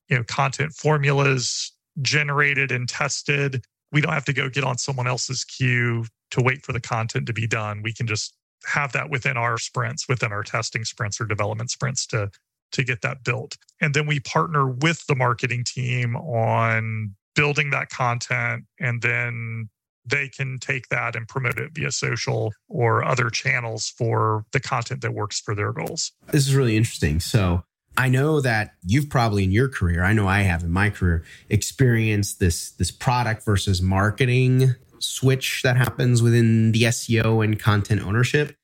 you 0.09 0.17
know, 0.17 0.23
content 0.23 0.73
formulas 0.73 1.73
generated 2.01 2.71
and 2.71 2.87
tested. 2.87 3.65
We 3.91 4.01
don't 4.01 4.13
have 4.13 4.25
to 4.25 4.33
go 4.33 4.49
get 4.49 4.63
on 4.63 4.77
someone 4.77 5.07
else's 5.07 5.43
queue 5.43 6.05
to 6.31 6.41
wait 6.41 6.65
for 6.65 6.71
the 6.71 6.79
content 6.79 7.27
to 7.27 7.33
be 7.33 7.47
done. 7.47 7.81
We 7.83 7.93
can 7.93 8.07
just 8.07 8.33
have 8.65 8.93
that 8.93 9.09
within 9.09 9.37
our 9.37 9.57
sprints, 9.57 10.07
within 10.07 10.31
our 10.31 10.43
testing 10.43 10.85
sprints 10.85 11.19
or 11.19 11.25
development 11.25 11.69
sprints 11.69 12.05
to 12.07 12.29
to 12.73 12.83
get 12.83 13.01
that 13.01 13.23
built. 13.23 13.57
And 13.81 13.93
then 13.93 14.07
we 14.07 14.19
partner 14.19 14.67
with 14.67 15.05
the 15.07 15.15
marketing 15.15 15.63
team 15.63 16.17
on 16.17 17.15
building 17.33 17.69
that 17.69 17.89
content 17.89 18.65
and 18.79 19.01
then 19.01 19.69
they 20.09 20.29
can 20.29 20.57
take 20.59 20.87
that 20.89 21.15
and 21.15 21.27
promote 21.27 21.59
it 21.59 21.71
via 21.73 21.91
social 21.91 22.53
or 22.69 23.03
other 23.03 23.29
channels 23.29 23.89
for 23.97 24.45
the 24.51 24.59
content 24.59 25.01
that 25.01 25.13
works 25.13 25.39
for 25.39 25.53
their 25.53 25.73
goals. 25.73 26.11
This 26.31 26.47
is 26.47 26.55
really 26.55 26.77
interesting. 26.77 27.19
So, 27.19 27.63
I 27.99 28.09
know 28.09 28.41
that 28.41 28.75
you've 28.83 29.09
probably 29.09 29.43
in 29.43 29.51
your 29.51 29.67
career, 29.67 30.03
I 30.03 30.13
know 30.13 30.27
I 30.27 30.41
have 30.41 30.61
in 30.61 30.71
my 30.71 30.91
career, 30.91 31.23
experienced 31.49 32.39
this 32.39 32.69
this 32.71 32.91
product 32.91 33.43
versus 33.43 33.81
marketing 33.81 34.75
switch 34.99 35.61
that 35.63 35.77
happens 35.77 36.21
within 36.21 36.71
the 36.71 36.83
SEO 36.83 37.43
and 37.43 37.59
content 37.59 38.01
ownership. 38.05 38.55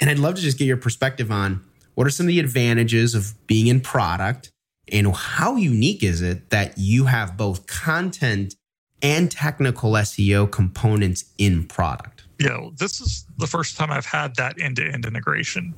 And 0.00 0.08
I'd 0.08 0.18
love 0.18 0.36
to 0.36 0.40
just 0.40 0.58
get 0.58 0.64
your 0.64 0.76
perspective 0.76 1.30
on 1.30 1.64
what 1.94 2.06
are 2.06 2.10
some 2.10 2.26
of 2.26 2.28
the 2.28 2.40
advantages 2.40 3.14
of 3.14 3.34
being 3.46 3.66
in 3.66 3.80
product 3.80 4.52
and 4.90 5.14
how 5.14 5.56
unique 5.56 6.02
is 6.02 6.22
it 6.22 6.50
that 6.50 6.78
you 6.78 7.06
have 7.06 7.36
both 7.36 7.66
content 7.66 8.54
and 9.02 9.30
technical 9.30 9.92
SEO 9.92 10.50
components 10.50 11.24
in 11.38 11.66
product? 11.66 12.24
Yeah, 12.38 12.68
this 12.76 13.00
is 13.00 13.24
the 13.38 13.48
first 13.48 13.76
time 13.76 13.90
I've 13.90 14.06
had 14.06 14.36
that 14.36 14.60
end 14.60 14.76
to 14.76 14.86
end 14.86 15.04
integration 15.04 15.74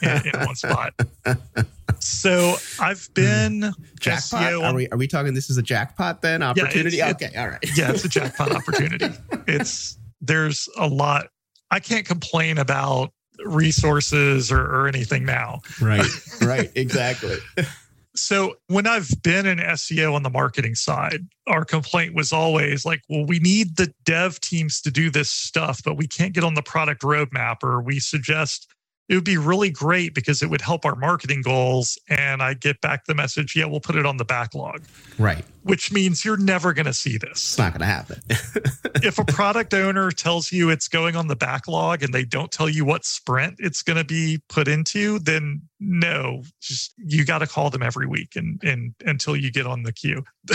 in, 0.00 0.10
in, 0.32 0.40
one 0.46 0.54
spot. 0.54 0.94
So 1.98 2.54
I've 2.78 3.04
hmm. 3.06 3.12
been 3.14 3.72
jackpot. 3.98 4.42
SEO 4.42 4.58
on, 4.60 4.64
are 4.64 4.74
we 4.74 4.88
are 4.90 4.98
we 4.98 5.08
talking? 5.08 5.34
This 5.34 5.50
is 5.50 5.58
a 5.58 5.62
jackpot 5.62 6.22
then 6.22 6.42
opportunity? 6.42 6.98
Yeah, 6.98 7.10
okay, 7.10 7.30
all 7.36 7.48
right. 7.48 7.58
yeah, 7.76 7.90
it's 7.90 8.04
a 8.04 8.08
jackpot 8.08 8.52
opportunity. 8.52 9.08
It's 9.48 9.98
there's 10.20 10.68
a 10.78 10.86
lot. 10.86 11.30
I 11.72 11.80
can't 11.80 12.06
complain 12.06 12.58
about 12.58 13.12
resources 13.44 14.52
or, 14.52 14.60
or 14.60 14.88
anything 14.88 15.24
now. 15.24 15.60
Right. 15.80 16.06
Right. 16.42 16.70
Exactly. 16.74 17.38
So 18.16 18.54
when 18.68 18.86
I've 18.86 19.10
been 19.22 19.44
in 19.44 19.58
SEO 19.58 20.14
on 20.14 20.22
the 20.22 20.30
marketing 20.30 20.76
side, 20.76 21.26
our 21.48 21.64
complaint 21.64 22.14
was 22.14 22.32
always 22.32 22.84
like, 22.84 23.02
well, 23.08 23.26
we 23.26 23.40
need 23.40 23.76
the 23.76 23.92
dev 24.04 24.40
teams 24.40 24.80
to 24.82 24.90
do 24.90 25.10
this 25.10 25.30
stuff, 25.30 25.82
but 25.84 25.96
we 25.96 26.06
can't 26.06 26.32
get 26.32 26.44
on 26.44 26.54
the 26.54 26.62
product 26.62 27.02
roadmap, 27.02 27.64
or 27.64 27.82
we 27.82 27.98
suggest 27.98 28.68
it 29.08 29.14
would 29.14 29.24
be 29.24 29.36
really 29.36 29.70
great 29.70 30.14
because 30.14 30.42
it 30.42 30.48
would 30.48 30.62
help 30.62 30.86
our 30.86 30.96
marketing 30.96 31.42
goals. 31.42 31.98
And 32.08 32.42
I 32.42 32.54
get 32.54 32.80
back 32.80 33.04
the 33.04 33.14
message, 33.14 33.54
yeah, 33.54 33.66
we'll 33.66 33.80
put 33.80 33.96
it 33.96 34.06
on 34.06 34.16
the 34.16 34.24
backlog. 34.24 34.82
Right. 35.18 35.44
Which 35.62 35.92
means 35.92 36.24
you're 36.24 36.38
never 36.38 36.72
going 36.72 36.86
to 36.86 36.94
see 36.94 37.18
this. 37.18 37.32
It's 37.32 37.58
not 37.58 37.72
going 37.72 37.80
to 37.80 37.86
happen. 37.86 38.20
if 39.02 39.18
a 39.18 39.24
product 39.24 39.74
owner 39.74 40.10
tells 40.10 40.52
you 40.52 40.70
it's 40.70 40.88
going 40.88 41.16
on 41.16 41.28
the 41.28 41.36
backlog 41.36 42.02
and 42.02 42.14
they 42.14 42.24
don't 42.24 42.50
tell 42.50 42.68
you 42.68 42.84
what 42.84 43.04
sprint 43.04 43.56
it's 43.58 43.82
going 43.82 43.98
to 43.98 44.04
be 44.04 44.40
put 44.48 44.68
into, 44.68 45.18
then 45.18 45.62
no, 45.80 46.42
just 46.60 46.94
you 46.96 47.24
got 47.26 47.38
to 47.38 47.46
call 47.46 47.68
them 47.68 47.82
every 47.82 48.06
week 48.06 48.36
and, 48.36 48.62
and 48.62 48.94
until 49.04 49.36
you 49.36 49.50
get 49.50 49.66
on 49.66 49.82
the 49.82 49.92
queue. 49.92 50.24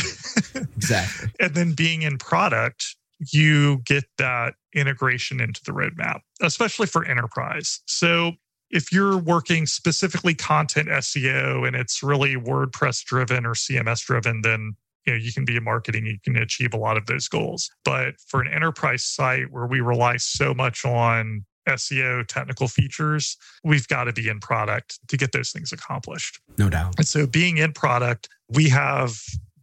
exactly. 0.56 1.30
And 1.40 1.54
then 1.54 1.74
being 1.74 2.02
in 2.02 2.18
product, 2.18 2.96
you 3.20 3.82
get 3.86 4.06
that 4.18 4.54
integration 4.74 5.40
into 5.40 5.62
the 5.64 5.72
roadmap, 5.72 6.22
especially 6.42 6.88
for 6.88 7.06
enterprise. 7.06 7.82
So 7.86 8.34
if 8.70 8.92
you're 8.92 9.18
working 9.18 9.66
specifically 9.66 10.36
content 10.36 10.90
SEO 10.90 11.68
and 11.68 11.76
it's 11.76 12.04
really 12.04 12.36
WordPress 12.36 13.04
driven 13.04 13.46
or 13.46 13.54
CMS 13.54 14.06
driven, 14.06 14.42
then 14.42 14.76
you 15.06 15.14
know 15.14 15.20
you 15.20 15.34
can 15.34 15.46
be 15.46 15.58
a 15.58 15.62
marketing, 15.62 16.06
you 16.06 16.20
can 16.24 16.36
achieve 16.36 16.74
a 16.74 16.78
lot 16.78 16.98
of 16.98 17.06
those 17.08 17.28
goals. 17.28 17.70
But 17.84 18.16
for 18.28 18.42
an 18.42 18.52
enterprise 18.52 19.04
site 19.04 19.52
where 19.52 19.66
we 19.66 19.82
rely 19.82 20.18
so 20.18 20.54
much 20.54 20.86
on 20.86 21.46
SEO 21.68 22.26
technical 22.28 22.68
features, 22.68 23.38
we've 23.64 23.88
got 23.88 24.06
to 24.06 24.14
be 24.14 24.28
in 24.28 24.40
product 24.40 25.00
to 25.08 25.18
get 25.18 25.32
those 25.32 25.52
things 25.52 25.72
accomplished. 25.72 26.40
No 26.58 26.70
doubt. 26.70 26.96
And 26.98 27.08
so 27.08 27.28
being 27.28 27.58
in 27.58 27.74
product, 27.74 28.30
we 28.50 28.70
have 28.70 29.20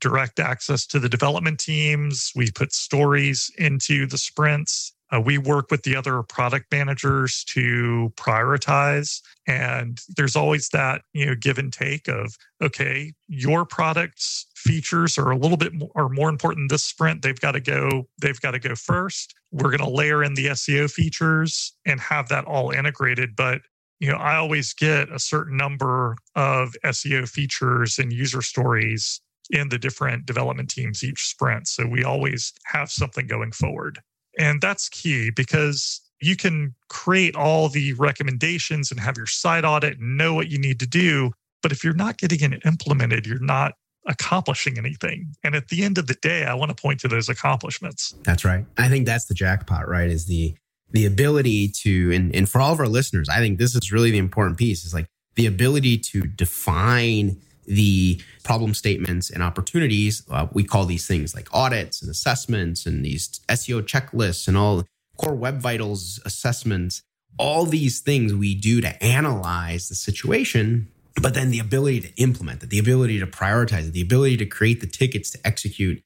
direct 0.06 0.38
access 0.38 0.86
to 0.86 1.00
the 1.00 1.08
development 1.08 1.58
teams. 1.58 2.30
We 2.36 2.52
put 2.52 2.72
stories 2.72 3.50
into 3.58 4.06
the 4.06 4.18
sprints. 4.18 4.92
Uh, 5.12 5.20
we 5.20 5.36
work 5.36 5.68
with 5.68 5.82
the 5.82 5.96
other 5.96 6.22
product 6.22 6.66
managers 6.70 7.42
to 7.44 8.12
prioritize. 8.16 9.20
And 9.48 10.00
there's 10.16 10.36
always 10.36 10.68
that, 10.68 11.02
you 11.12 11.26
know, 11.26 11.34
give 11.34 11.58
and 11.58 11.72
take 11.72 12.06
of, 12.06 12.36
okay, 12.62 13.14
your 13.26 13.64
product's 13.64 14.46
features 14.54 15.18
are 15.18 15.32
a 15.32 15.36
little 15.36 15.56
bit 15.56 15.74
more, 15.74 15.90
are 15.96 16.08
more 16.08 16.28
important 16.28 16.70
this 16.70 16.84
sprint. 16.84 17.22
They've 17.22 17.40
got 17.40 17.52
to 17.52 17.60
go, 17.60 18.06
they've 18.20 18.40
got 18.40 18.52
to 18.52 18.60
go 18.60 18.76
first. 18.76 19.34
We're 19.50 19.76
going 19.76 19.90
to 19.90 19.90
layer 19.90 20.22
in 20.22 20.34
the 20.34 20.46
SEO 20.46 20.88
features 20.88 21.72
and 21.84 21.98
have 22.00 22.28
that 22.28 22.44
all 22.44 22.70
integrated. 22.70 23.34
But 23.34 23.62
you 23.98 24.10
know, 24.10 24.18
I 24.18 24.36
always 24.36 24.72
get 24.72 25.10
a 25.10 25.18
certain 25.18 25.56
number 25.56 26.16
of 26.34 26.74
SEO 26.84 27.28
features 27.28 27.98
and 27.98 28.12
user 28.12 28.42
stories 28.42 29.20
in 29.50 29.68
the 29.68 29.78
different 29.78 30.26
development 30.26 30.70
teams 30.70 31.04
each 31.04 31.26
sprint. 31.26 31.68
So 31.68 31.86
we 31.86 32.04
always 32.04 32.52
have 32.64 32.90
something 32.90 33.26
going 33.26 33.52
forward. 33.52 34.00
And 34.38 34.60
that's 34.60 34.88
key 34.88 35.30
because 35.30 36.00
you 36.20 36.36
can 36.36 36.74
create 36.88 37.36
all 37.36 37.68
the 37.68 37.92
recommendations 37.94 38.90
and 38.90 39.00
have 39.00 39.16
your 39.16 39.26
site 39.26 39.64
audit 39.64 39.98
and 39.98 40.16
know 40.16 40.34
what 40.34 40.48
you 40.48 40.58
need 40.58 40.80
to 40.80 40.86
do. 40.86 41.32
But 41.62 41.72
if 41.72 41.84
you're 41.84 41.94
not 41.94 42.18
getting 42.18 42.52
it 42.52 42.62
implemented, 42.64 43.26
you're 43.26 43.38
not 43.38 43.74
accomplishing 44.06 44.78
anything. 44.78 45.34
And 45.42 45.54
at 45.54 45.68
the 45.68 45.82
end 45.82 45.98
of 45.98 46.06
the 46.06 46.14
day, 46.14 46.44
I 46.44 46.54
want 46.54 46.74
to 46.74 46.80
point 46.80 47.00
to 47.00 47.08
those 47.08 47.28
accomplishments. 47.28 48.14
That's 48.22 48.44
right. 48.44 48.64
I 48.78 48.88
think 48.88 49.06
that's 49.06 49.26
the 49.26 49.34
jackpot, 49.34 49.88
right? 49.88 50.08
Is 50.08 50.26
the 50.26 50.54
the 50.92 51.04
ability 51.04 51.68
to 51.68 52.12
and, 52.12 52.34
and 52.34 52.48
for 52.48 52.60
all 52.60 52.72
of 52.72 52.78
our 52.78 52.88
listeners, 52.88 53.28
I 53.28 53.38
think 53.38 53.58
this 53.58 53.74
is 53.74 53.92
really 53.92 54.12
the 54.12 54.18
important 54.18 54.58
piece 54.58 54.84
is 54.84 54.94
like 54.94 55.06
the 55.34 55.46
ability 55.46 55.98
to 55.98 56.22
define 56.22 57.40
the 57.66 58.20
problem 58.44 58.74
statements 58.74 59.30
and 59.30 59.42
opportunities. 59.42 60.22
Uh, 60.30 60.46
we 60.52 60.64
call 60.64 60.84
these 60.84 61.06
things 61.06 61.34
like 61.34 61.48
audits 61.52 62.02
and 62.02 62.10
assessments 62.10 62.86
and 62.86 63.04
these 63.04 63.40
SEO 63.48 63.82
checklists 63.82 64.48
and 64.48 64.56
all 64.56 64.84
core 65.16 65.34
web 65.34 65.58
vitals 65.58 66.20
assessments. 66.24 67.02
All 67.38 67.66
these 67.66 68.00
things 68.00 68.32
we 68.32 68.54
do 68.54 68.80
to 68.80 69.02
analyze 69.04 69.88
the 69.88 69.94
situation, 69.94 70.88
but 71.20 71.34
then 71.34 71.50
the 71.50 71.58
ability 71.58 72.00
to 72.00 72.14
implement 72.16 72.62
it, 72.62 72.70
the 72.70 72.78
ability 72.78 73.18
to 73.20 73.26
prioritize 73.26 73.88
it, 73.88 73.92
the 73.92 74.00
ability 74.00 74.38
to 74.38 74.46
create 74.46 74.80
the 74.80 74.86
tickets 74.86 75.30
to 75.30 75.46
execute. 75.46 76.02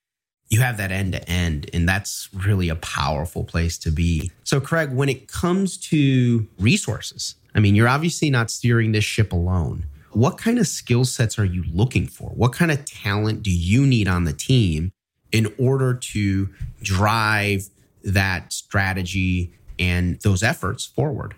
You 0.49 0.61
have 0.61 0.79
that 0.79 0.91
end 0.91 1.13
to 1.13 1.31
end, 1.31 1.71
and 1.73 1.89
that's 1.89 2.29
really 2.35 2.69
a 2.69 2.75
powerful 2.75 3.45
place 3.45 3.79
to 3.79 3.93
be. 3.93 4.33
So, 4.43 4.61
Craig, 4.61 4.93
when 4.93 5.09
it 5.09 5.29
comes 5.29 5.77
to 5.89 6.49
resources, 6.59 7.37
I 7.55 7.61
mean, 7.61 7.77
you're 7.77 7.89
obviously 7.89 8.31
not 8.31 8.51
steering 8.51 8.91
this 8.91 9.05
ship 9.05 9.33
alone 9.33 9.85
what 10.13 10.39
kind 10.39 10.59
of 10.59 10.67
skill 10.67 11.05
sets 11.05 11.39
are 11.39 11.45
you 11.45 11.65
looking 11.73 12.07
for? 12.07 12.31
What 12.31 12.53
kind 12.53 12.71
of 12.71 12.85
talent 12.85 13.43
do 13.43 13.51
you 13.51 13.87
need 13.87 14.09
on 14.09 14.25
the 14.25 14.33
team 14.33 14.93
in 15.33 15.53
order 15.59 15.95
to 15.95 16.49
drive 16.83 17.69
that 18.03 18.53
strategy 18.53 19.53
and 19.79 20.21
those 20.23 20.43
efforts 20.43 20.85
forward? 20.85 21.35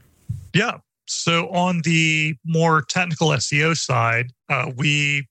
Yeah. 0.55 0.79
So, 1.07 1.49
on 1.49 1.83
the 1.83 2.37
more 2.45 2.83
technical 2.83 3.29
SEO 3.29 3.77
side, 3.77 4.31
uh, 4.49 4.71
we 4.77 5.27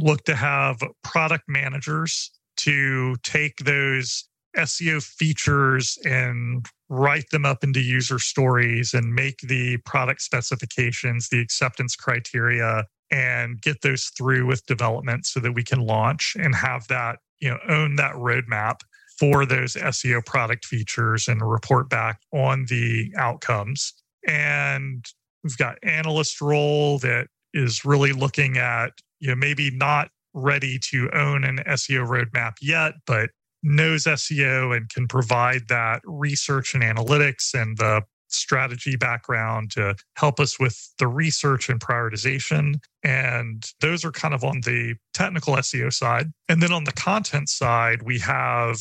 look 0.00 0.24
to 0.24 0.34
have 0.34 0.80
product 1.02 1.44
managers 1.48 2.30
to 2.58 3.16
take 3.22 3.56
those 3.58 4.27
SEO 4.56 5.02
features 5.02 5.98
and 6.04 6.66
write 6.88 7.30
them 7.30 7.44
up 7.44 7.62
into 7.62 7.80
user 7.80 8.18
stories 8.18 8.94
and 8.94 9.14
make 9.14 9.38
the 9.40 9.76
product 9.78 10.22
specifications, 10.22 11.28
the 11.28 11.40
acceptance 11.40 11.94
criteria, 11.94 12.84
and 13.10 13.60
get 13.60 13.82
those 13.82 14.06
through 14.16 14.46
with 14.46 14.64
development 14.66 15.26
so 15.26 15.40
that 15.40 15.52
we 15.52 15.62
can 15.62 15.80
launch 15.80 16.36
and 16.38 16.54
have 16.54 16.86
that, 16.88 17.18
you 17.40 17.50
know, 17.50 17.58
own 17.68 17.96
that 17.96 18.14
roadmap 18.14 18.80
for 19.18 19.44
those 19.44 19.74
SEO 19.74 20.24
product 20.24 20.64
features 20.64 21.28
and 21.28 21.42
report 21.42 21.88
back 21.88 22.20
on 22.32 22.66
the 22.68 23.12
outcomes. 23.16 23.92
And 24.26 25.04
we've 25.42 25.56
got 25.56 25.78
analyst 25.82 26.40
role 26.40 26.98
that 27.00 27.28
is 27.52 27.84
really 27.84 28.12
looking 28.12 28.58
at, 28.58 28.92
you 29.18 29.28
know, 29.28 29.34
maybe 29.34 29.70
not 29.70 30.10
ready 30.34 30.78
to 30.90 31.10
own 31.12 31.44
an 31.44 31.58
SEO 31.66 32.06
roadmap 32.06 32.54
yet, 32.60 32.94
but 33.06 33.30
knows 33.62 34.04
SEO 34.04 34.76
and 34.76 34.88
can 34.88 35.08
provide 35.08 35.68
that 35.68 36.00
research 36.04 36.74
and 36.74 36.82
analytics 36.82 37.54
and 37.54 37.76
the 37.76 38.02
strategy 38.28 38.96
background 38.96 39.70
to 39.72 39.94
help 40.16 40.38
us 40.38 40.60
with 40.60 40.92
the 40.98 41.06
research 41.06 41.68
and 41.68 41.80
prioritization. 41.80 42.74
And 43.02 43.64
those 43.80 44.04
are 44.04 44.12
kind 44.12 44.34
of 44.34 44.44
on 44.44 44.60
the 44.60 44.94
technical 45.14 45.54
SEO 45.54 45.92
side. 45.92 46.30
And 46.48 46.62
then 46.62 46.72
on 46.72 46.84
the 46.84 46.92
content 46.92 47.48
side, 47.48 48.02
we 48.02 48.18
have 48.20 48.80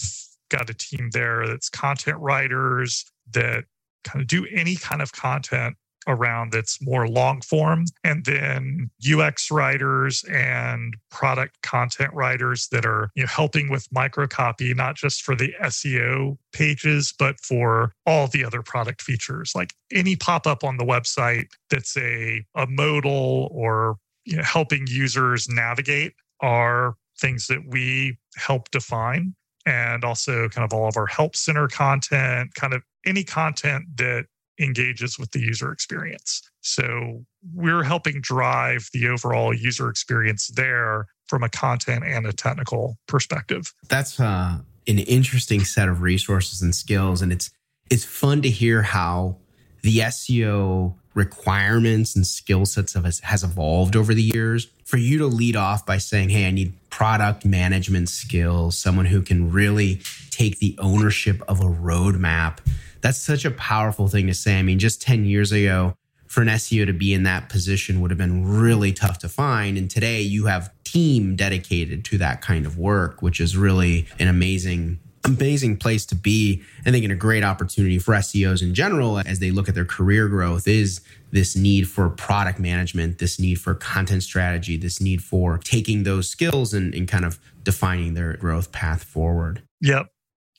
got 0.50 0.70
a 0.70 0.74
team 0.74 1.10
there 1.12 1.48
that's 1.48 1.70
content 1.70 2.18
writers 2.20 3.06
that 3.32 3.66
kind 4.04 4.22
of 4.22 4.28
do 4.28 4.46
any 4.54 4.76
kind 4.76 5.02
of 5.02 5.12
content 5.12 5.76
around 6.08 6.52
that's 6.52 6.82
more 6.82 7.08
long 7.08 7.42
form. 7.42 7.86
And 8.04 8.26
then 8.26 8.90
UX 9.08 9.52
writers 9.52 10.24
and 10.32 10.96
product 11.12 11.62
content 11.62 12.14
writers 12.14 12.68
that 12.72 12.86
are 12.86 13.10
you 13.16 13.24
know 13.24 13.28
helping 13.28 13.70
with 13.70 13.90
microcopy 13.90 14.76
not 14.76 14.96
just 14.96 15.22
for 15.22 15.36
the 15.36 15.54
SEO 15.64 16.38
pages 16.54 17.14
but 17.18 17.40
for 17.42 17.94
all 18.06 18.28
the 18.28 18.44
other 18.44 18.62
product 18.62 19.02
features. 19.02 19.52
Like 19.56 19.74
any 19.92 20.16
pop 20.16 20.48
up 20.48 20.64
on 20.64 20.78
the 20.78 20.86
website 20.86 21.48
that's 21.70 21.96
a 21.98 22.44
a 22.56 22.68
modal 22.68 23.50
or 23.52 23.98
you 24.26 24.38
know, 24.38 24.44
helping 24.44 24.86
users 24.88 25.48
navigate 25.50 26.14
are 26.42 26.96
things 27.20 27.48
that 27.48 27.66
we 27.68 28.18
help 28.36 28.70
define. 28.72 29.34
And 29.66 30.06
also 30.06 30.48
kind 30.48 30.64
of 30.64 30.74
all 30.78 30.88
of 30.88 30.96
our 30.96 31.08
help 31.08 31.36
center 31.36 31.68
content 31.68 32.54
kind 32.56 32.74
of 32.74 32.84
any 33.06 33.24
content 33.24 33.86
that 33.98 34.26
engages 34.60 35.20
with 35.20 35.32
the 35.32 35.40
user 35.40 35.72
experience. 35.72 36.42
So 36.62 37.24
we're 37.54 37.84
helping 37.84 38.22
drive 38.22 38.90
the 38.94 39.08
overall 39.08 39.54
user 39.54 39.90
experience 39.90 40.48
there 40.48 41.08
from 41.28 41.44
a 41.44 41.50
content 41.50 42.04
and 42.06 42.26
a 42.26 42.34
technical 42.34 42.98
perspective. 43.08 43.74
That's 43.90 44.20
uh, 44.20 44.60
an 44.88 45.00
interesting 45.00 45.64
set 45.64 45.90
of 45.90 46.02
resources 46.02 46.62
and 46.62 46.74
skills, 46.74 47.22
and 47.22 47.32
it's 47.32 47.52
it's 47.90 48.04
fun 48.04 48.42
to 48.42 48.50
hear 48.50 48.82
how 48.82 49.38
the 49.82 50.00
SEO 50.00 50.96
requirements 51.14 52.16
and 52.16 52.28
skill 52.28 52.66
sets 52.66 52.96
of 52.96 53.06
us 53.06 53.20
has 53.22 53.44
evolved 53.44 53.96
over 53.96 54.14
the 54.14 54.24
years. 54.24 54.68
For 54.86 54.98
you 54.98 55.18
to 55.20 55.28
lead 55.28 55.56
off 55.56 55.86
by 55.86 55.98
saying, 55.98 56.30
"Hey, 56.30 56.48
I 56.48 56.52
need 56.52 56.74
product 56.90 57.46
management 57.46 58.10
skills, 58.10 58.78
someone 58.78 59.06
who 59.06 59.22
can 59.22 59.52
really 59.52 60.02
take 60.32 60.60
the 60.60 60.76
ownership 60.80 61.42
of 61.48 61.60
a 61.60 61.66
roadmap." 61.66 62.60
That's 63.02 63.22
such 63.22 63.46
a 63.46 63.52
powerful 63.52 64.08
thing 64.08 64.28
to 64.28 64.34
say. 64.34 64.60
I 64.60 64.64
mean, 64.64 64.80
just 64.80 65.02
10 65.02 65.26
years 65.26 65.52
ago, 65.52 65.96
for 66.28 66.42
an 66.42 66.50
SEO 66.50 66.86
to 66.86 66.94
be 66.94 67.14
in 67.14 67.24
that 67.24 67.50
position 67.50 68.02
would 68.02 68.12
have 68.12 68.18
been 68.18 68.46
really 68.46 68.92
tough 68.92 69.20
to 69.20 69.30
find. 69.30 69.78
And 69.78 69.90
today 69.90 70.22
you 70.22 70.46
have 70.46 70.72
team 70.84 71.36
dedicated 71.36 72.04
to 72.06 72.18
that 72.18 72.42
kind 72.42 72.66
of 72.66 72.78
work, 72.78 73.22
which 73.22 73.40
is 73.40 73.58
really 73.58 74.08
an 74.20 74.28
amazing 74.28 75.00
amazing 75.26 75.76
place 75.76 76.06
to 76.06 76.16
be. 76.16 76.64
I 76.86 76.92
think 76.92 77.04
in 77.04 77.12
a 77.12 77.16
great 77.16 77.44
opportunity 77.44 78.00
for 78.00 78.14
SEOs 78.14 78.62
in 78.62 78.74
general 78.74 79.20
as 79.20 79.40
they 79.40 79.52
look 79.52 79.68
at 79.68 79.76
their 79.76 79.86
career 79.86 80.30
growth 80.30 80.68
is 80.68 81.02
this 81.32 81.56
need 81.56 81.90
for 81.90 82.10
product 82.10 82.60
management, 82.60 83.20
this 83.20 83.38
need 83.38 83.56
for 83.56 83.76
content 83.76 84.24
strategy, 84.24 84.78
this 84.78 85.02
need 85.02 85.22
for 85.22 85.58
taking 85.58 86.04
those 86.04 86.30
skills 86.30 86.74
and, 86.74 86.96
and 86.96 87.10
kind 87.10 87.26
of 87.26 87.40
defining 87.64 88.14
their 88.14 88.38
growth 88.38 88.72
path 88.72 89.04
forward. 89.04 89.62
Yep. 89.82 90.08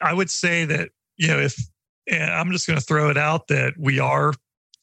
I 0.03 0.12
would 0.12 0.31
say 0.31 0.66
that, 0.66 0.90
you 1.16 1.29
know, 1.29 1.38
if 1.38 1.57
and 2.09 2.31
I'm 2.31 2.51
just 2.53 2.66
going 2.66 2.79
to 2.79 2.85
throw 2.85 3.11
it 3.11 3.16
out 3.16 3.49
that 3.49 3.75
we 3.79 3.99
are 3.99 4.33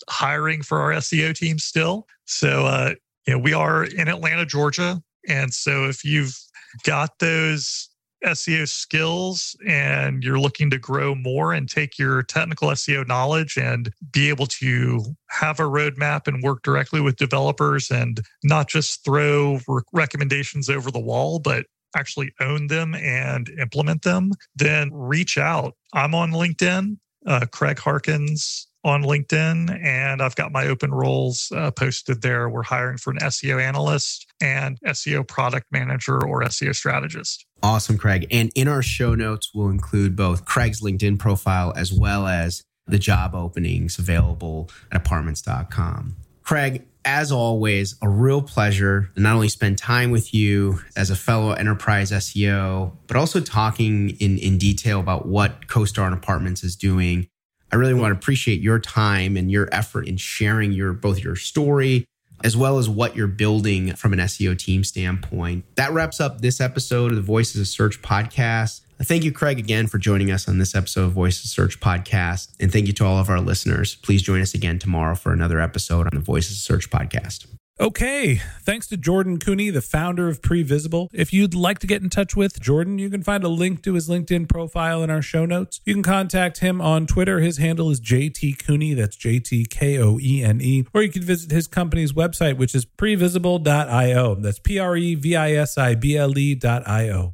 hiring 0.10 0.62
for 0.62 0.80
our 0.80 0.92
SEO 0.92 1.36
team 1.36 1.58
still. 1.60 2.08
So, 2.26 2.66
uh, 2.66 2.94
you 3.28 3.34
know, 3.34 3.40
we 3.40 3.54
are 3.54 3.86
in 3.86 4.08
Atlanta, 4.08 4.46
Georgia. 4.46 5.02
And 5.28 5.54
so 5.54 5.86
if 5.86 6.04
you've 6.04 6.38
got 6.84 7.20
those 7.20 7.90
SEO 8.24 8.68
skills 8.68 9.56
and 9.68 10.24
you're 10.24 10.40
looking 10.40 10.70
to 10.72 10.78
grow 10.78 11.16
more 11.16 11.54
and 11.54 11.70
take 11.70 12.00
your 12.00 12.24
technical 12.24 12.70
SEO 12.70 13.08
knowledge 13.08 13.58
and 13.58 13.92
be 14.12 14.30
able 14.30 14.48
to 14.48 15.04
have 15.30 15.60
a 15.60 15.64
roadmap 15.64 16.28
and 16.28 16.44
work 16.44 16.64
directly 16.64 17.02
with 17.02 17.18
developers 17.18 17.92
and 17.92 18.22
not 18.44 18.68
just 18.68 19.04
throw 19.04 19.60
re- 19.68 19.82
recommendations 19.94 20.70
over 20.70 20.90
the 20.90 21.00
wall, 21.00 21.40
but 21.40 21.66
actually 21.96 22.34
own 22.42 22.68
them 22.68 22.94
and 22.96 23.50
implement 23.60 24.02
them, 24.02 24.32
then 24.56 24.90
reach 24.92 25.38
out. 25.38 25.76
I'm 25.94 26.14
on 26.14 26.32
LinkedIn 26.32 26.98
uh, 27.26 27.46
Craig 27.52 27.80
Harkins 27.80 28.68
on 28.84 29.04
LinkedIn, 29.04 29.84
and 29.84 30.22
I've 30.22 30.36
got 30.36 30.52
my 30.52 30.68
open 30.68 30.94
roles 30.94 31.52
uh, 31.56 31.72
posted 31.72 32.22
there. 32.22 32.48
We're 32.48 32.64
hiring 32.64 32.98
for 32.98 33.12
an 33.12 33.18
SEO 33.18 33.60
analyst 33.60 34.28
and 34.42 34.78
SEO 34.86 35.28
product 35.28 35.66
manager 35.72 36.24
or 36.24 36.44
SEO 36.44 36.76
strategist. 36.76 37.46
Awesome, 37.64 37.98
Craig. 37.98 38.28
And 38.30 38.52
in 38.54 38.68
our 38.68 38.84
show 38.84 39.16
notes, 39.16 39.50
we'll 39.56 39.70
include 39.70 40.16
both 40.16 40.46
Craig's 40.46 40.82
LinkedIn 40.82 41.18
profile 41.18 41.74
as 41.76 41.92
well 41.92 42.28
as 42.28 42.64
the 42.86 43.00
job 43.00 43.34
openings 43.34 43.98
available 43.98 44.70
at 44.92 44.98
apartments.com. 44.98 46.16
Craig, 46.44 46.86
as 47.06 47.32
always, 47.32 47.96
a 48.02 48.10
real 48.10 48.42
pleasure 48.42 49.12
to 49.16 49.22
not 49.22 49.36
only 49.36 49.50
spend 49.50 49.78
time 49.78 50.12
with 50.12 50.34
you 50.34 50.80
as 50.98 51.10
a 51.10 51.16
fellow 51.16 51.52
enterprise 51.52 52.12
SEO, 52.12 52.94
but 53.08 53.16
also 53.16 53.40
talking 53.40 54.10
in, 54.20 54.38
in 54.40 54.58
detail 54.58 55.00
about 55.00 55.28
what 55.28 55.68
CoStar 55.68 56.06
and 56.06 56.16
Apartments 56.16 56.64
is 56.64 56.76
doing. 56.76 57.28
I 57.72 57.76
really 57.76 57.94
want 57.94 58.14
to 58.14 58.18
appreciate 58.18 58.62
your 58.62 58.80
time 58.80 59.38
and 59.38 59.52
your 59.52 59.70
effort 59.72 60.08
in 60.08 60.18
sharing 60.18 60.72
your 60.72 60.94
both 60.94 61.20
your 61.20 61.36
story 61.36 62.06
as 62.44 62.56
well 62.56 62.78
as 62.78 62.90
what 62.90 63.16
you're 63.16 63.28
building 63.28 63.94
from 63.96 64.14
an 64.14 64.20
SEO 64.20 64.58
team 64.58 64.84
standpoint. 64.84 65.66
That 65.76 65.92
wraps 65.94 66.20
up 66.20 66.42
this 66.42 66.60
episode 66.60 67.12
of 67.12 67.16
the 67.16 67.22
Voices 67.22 67.62
of 67.62 67.68
Search 67.68 68.02
podcast. 68.02 68.82
Thank 69.02 69.24
you, 69.24 69.32
Craig, 69.32 69.60
again 69.60 69.88
for 69.88 69.98
joining 69.98 70.32
us 70.32 70.48
on 70.48 70.58
this 70.58 70.74
episode 70.74 71.06
of 71.06 71.12
Voices 71.12 71.52
Search 71.52 71.80
podcast. 71.80 72.54
And 72.60 72.72
thank 72.72 72.88
you 72.88 72.94
to 72.94 73.06
all 73.06 73.18
of 73.18 73.30
our 73.30 73.42
listeners. 73.42 73.96
Please 73.96 74.22
join 74.22 74.42
us 74.42 74.54
again 74.54 74.80
tomorrow 74.80 75.16
for 75.16 75.34
another 75.34 75.60
episode 75.60 76.08
on 76.08 76.12
the 76.14 76.22
Voices 76.22 76.62
Search 76.62 76.90
podcast. 76.90 77.46
Okay. 77.78 78.42
Thanks 78.62 78.88
to 78.88 78.96
Jordan 78.96 79.38
Koene, 79.38 79.74
the 79.74 79.82
founder 79.82 80.30
of 80.30 80.42
Previsible. 80.42 81.10
If 81.12 81.34
you'd 81.34 81.54
like 81.54 81.80
to 81.80 81.88
get 81.88 82.02
in 82.02 82.10
touch 82.10 82.34
with 82.34 82.62
Jordan, 82.62 83.00
you 83.00 83.10
can 83.10 83.22
find 83.22 83.44
a 83.44 83.50
link 83.50 83.84
to 83.84 83.96
his 83.96 84.08
LinkedIn 84.08 84.48
profile 84.48 85.04
in 85.04 85.10
our 85.10 85.22
show 85.22 85.46
notes. 85.46 85.82
You 85.84 85.94
can 85.94 86.04
contact 86.04 86.60
him 86.60 86.80
on 86.80 87.06
Twitter. 87.06 87.42
His 87.42 87.58
handle 87.58 87.90
is 87.90 88.00
JT 88.00 88.66
Koene. 88.66 88.96
That's 88.96 89.18
J 89.18 89.40
T 89.40 89.66
K 89.66 90.00
O 90.00 90.18
E 90.22 90.42
N 90.42 90.62
E. 90.62 90.86
Or 90.94 91.04
you 91.04 91.12
can 91.12 91.24
visit 91.24 91.52
his 91.52 91.68
company's 91.68 92.14
website, 92.14 92.56
which 92.56 92.74
is 92.74 92.86
previsible.io. 92.86 94.36
That's 94.36 94.60
P 94.60 94.80
R 94.80 94.96
E 94.96 95.16
V 95.16 95.36
I 95.36 95.52
S 95.52 95.78
I 95.78 95.96
B 95.96 96.16
L 96.16 96.38
E.io. 96.38 97.34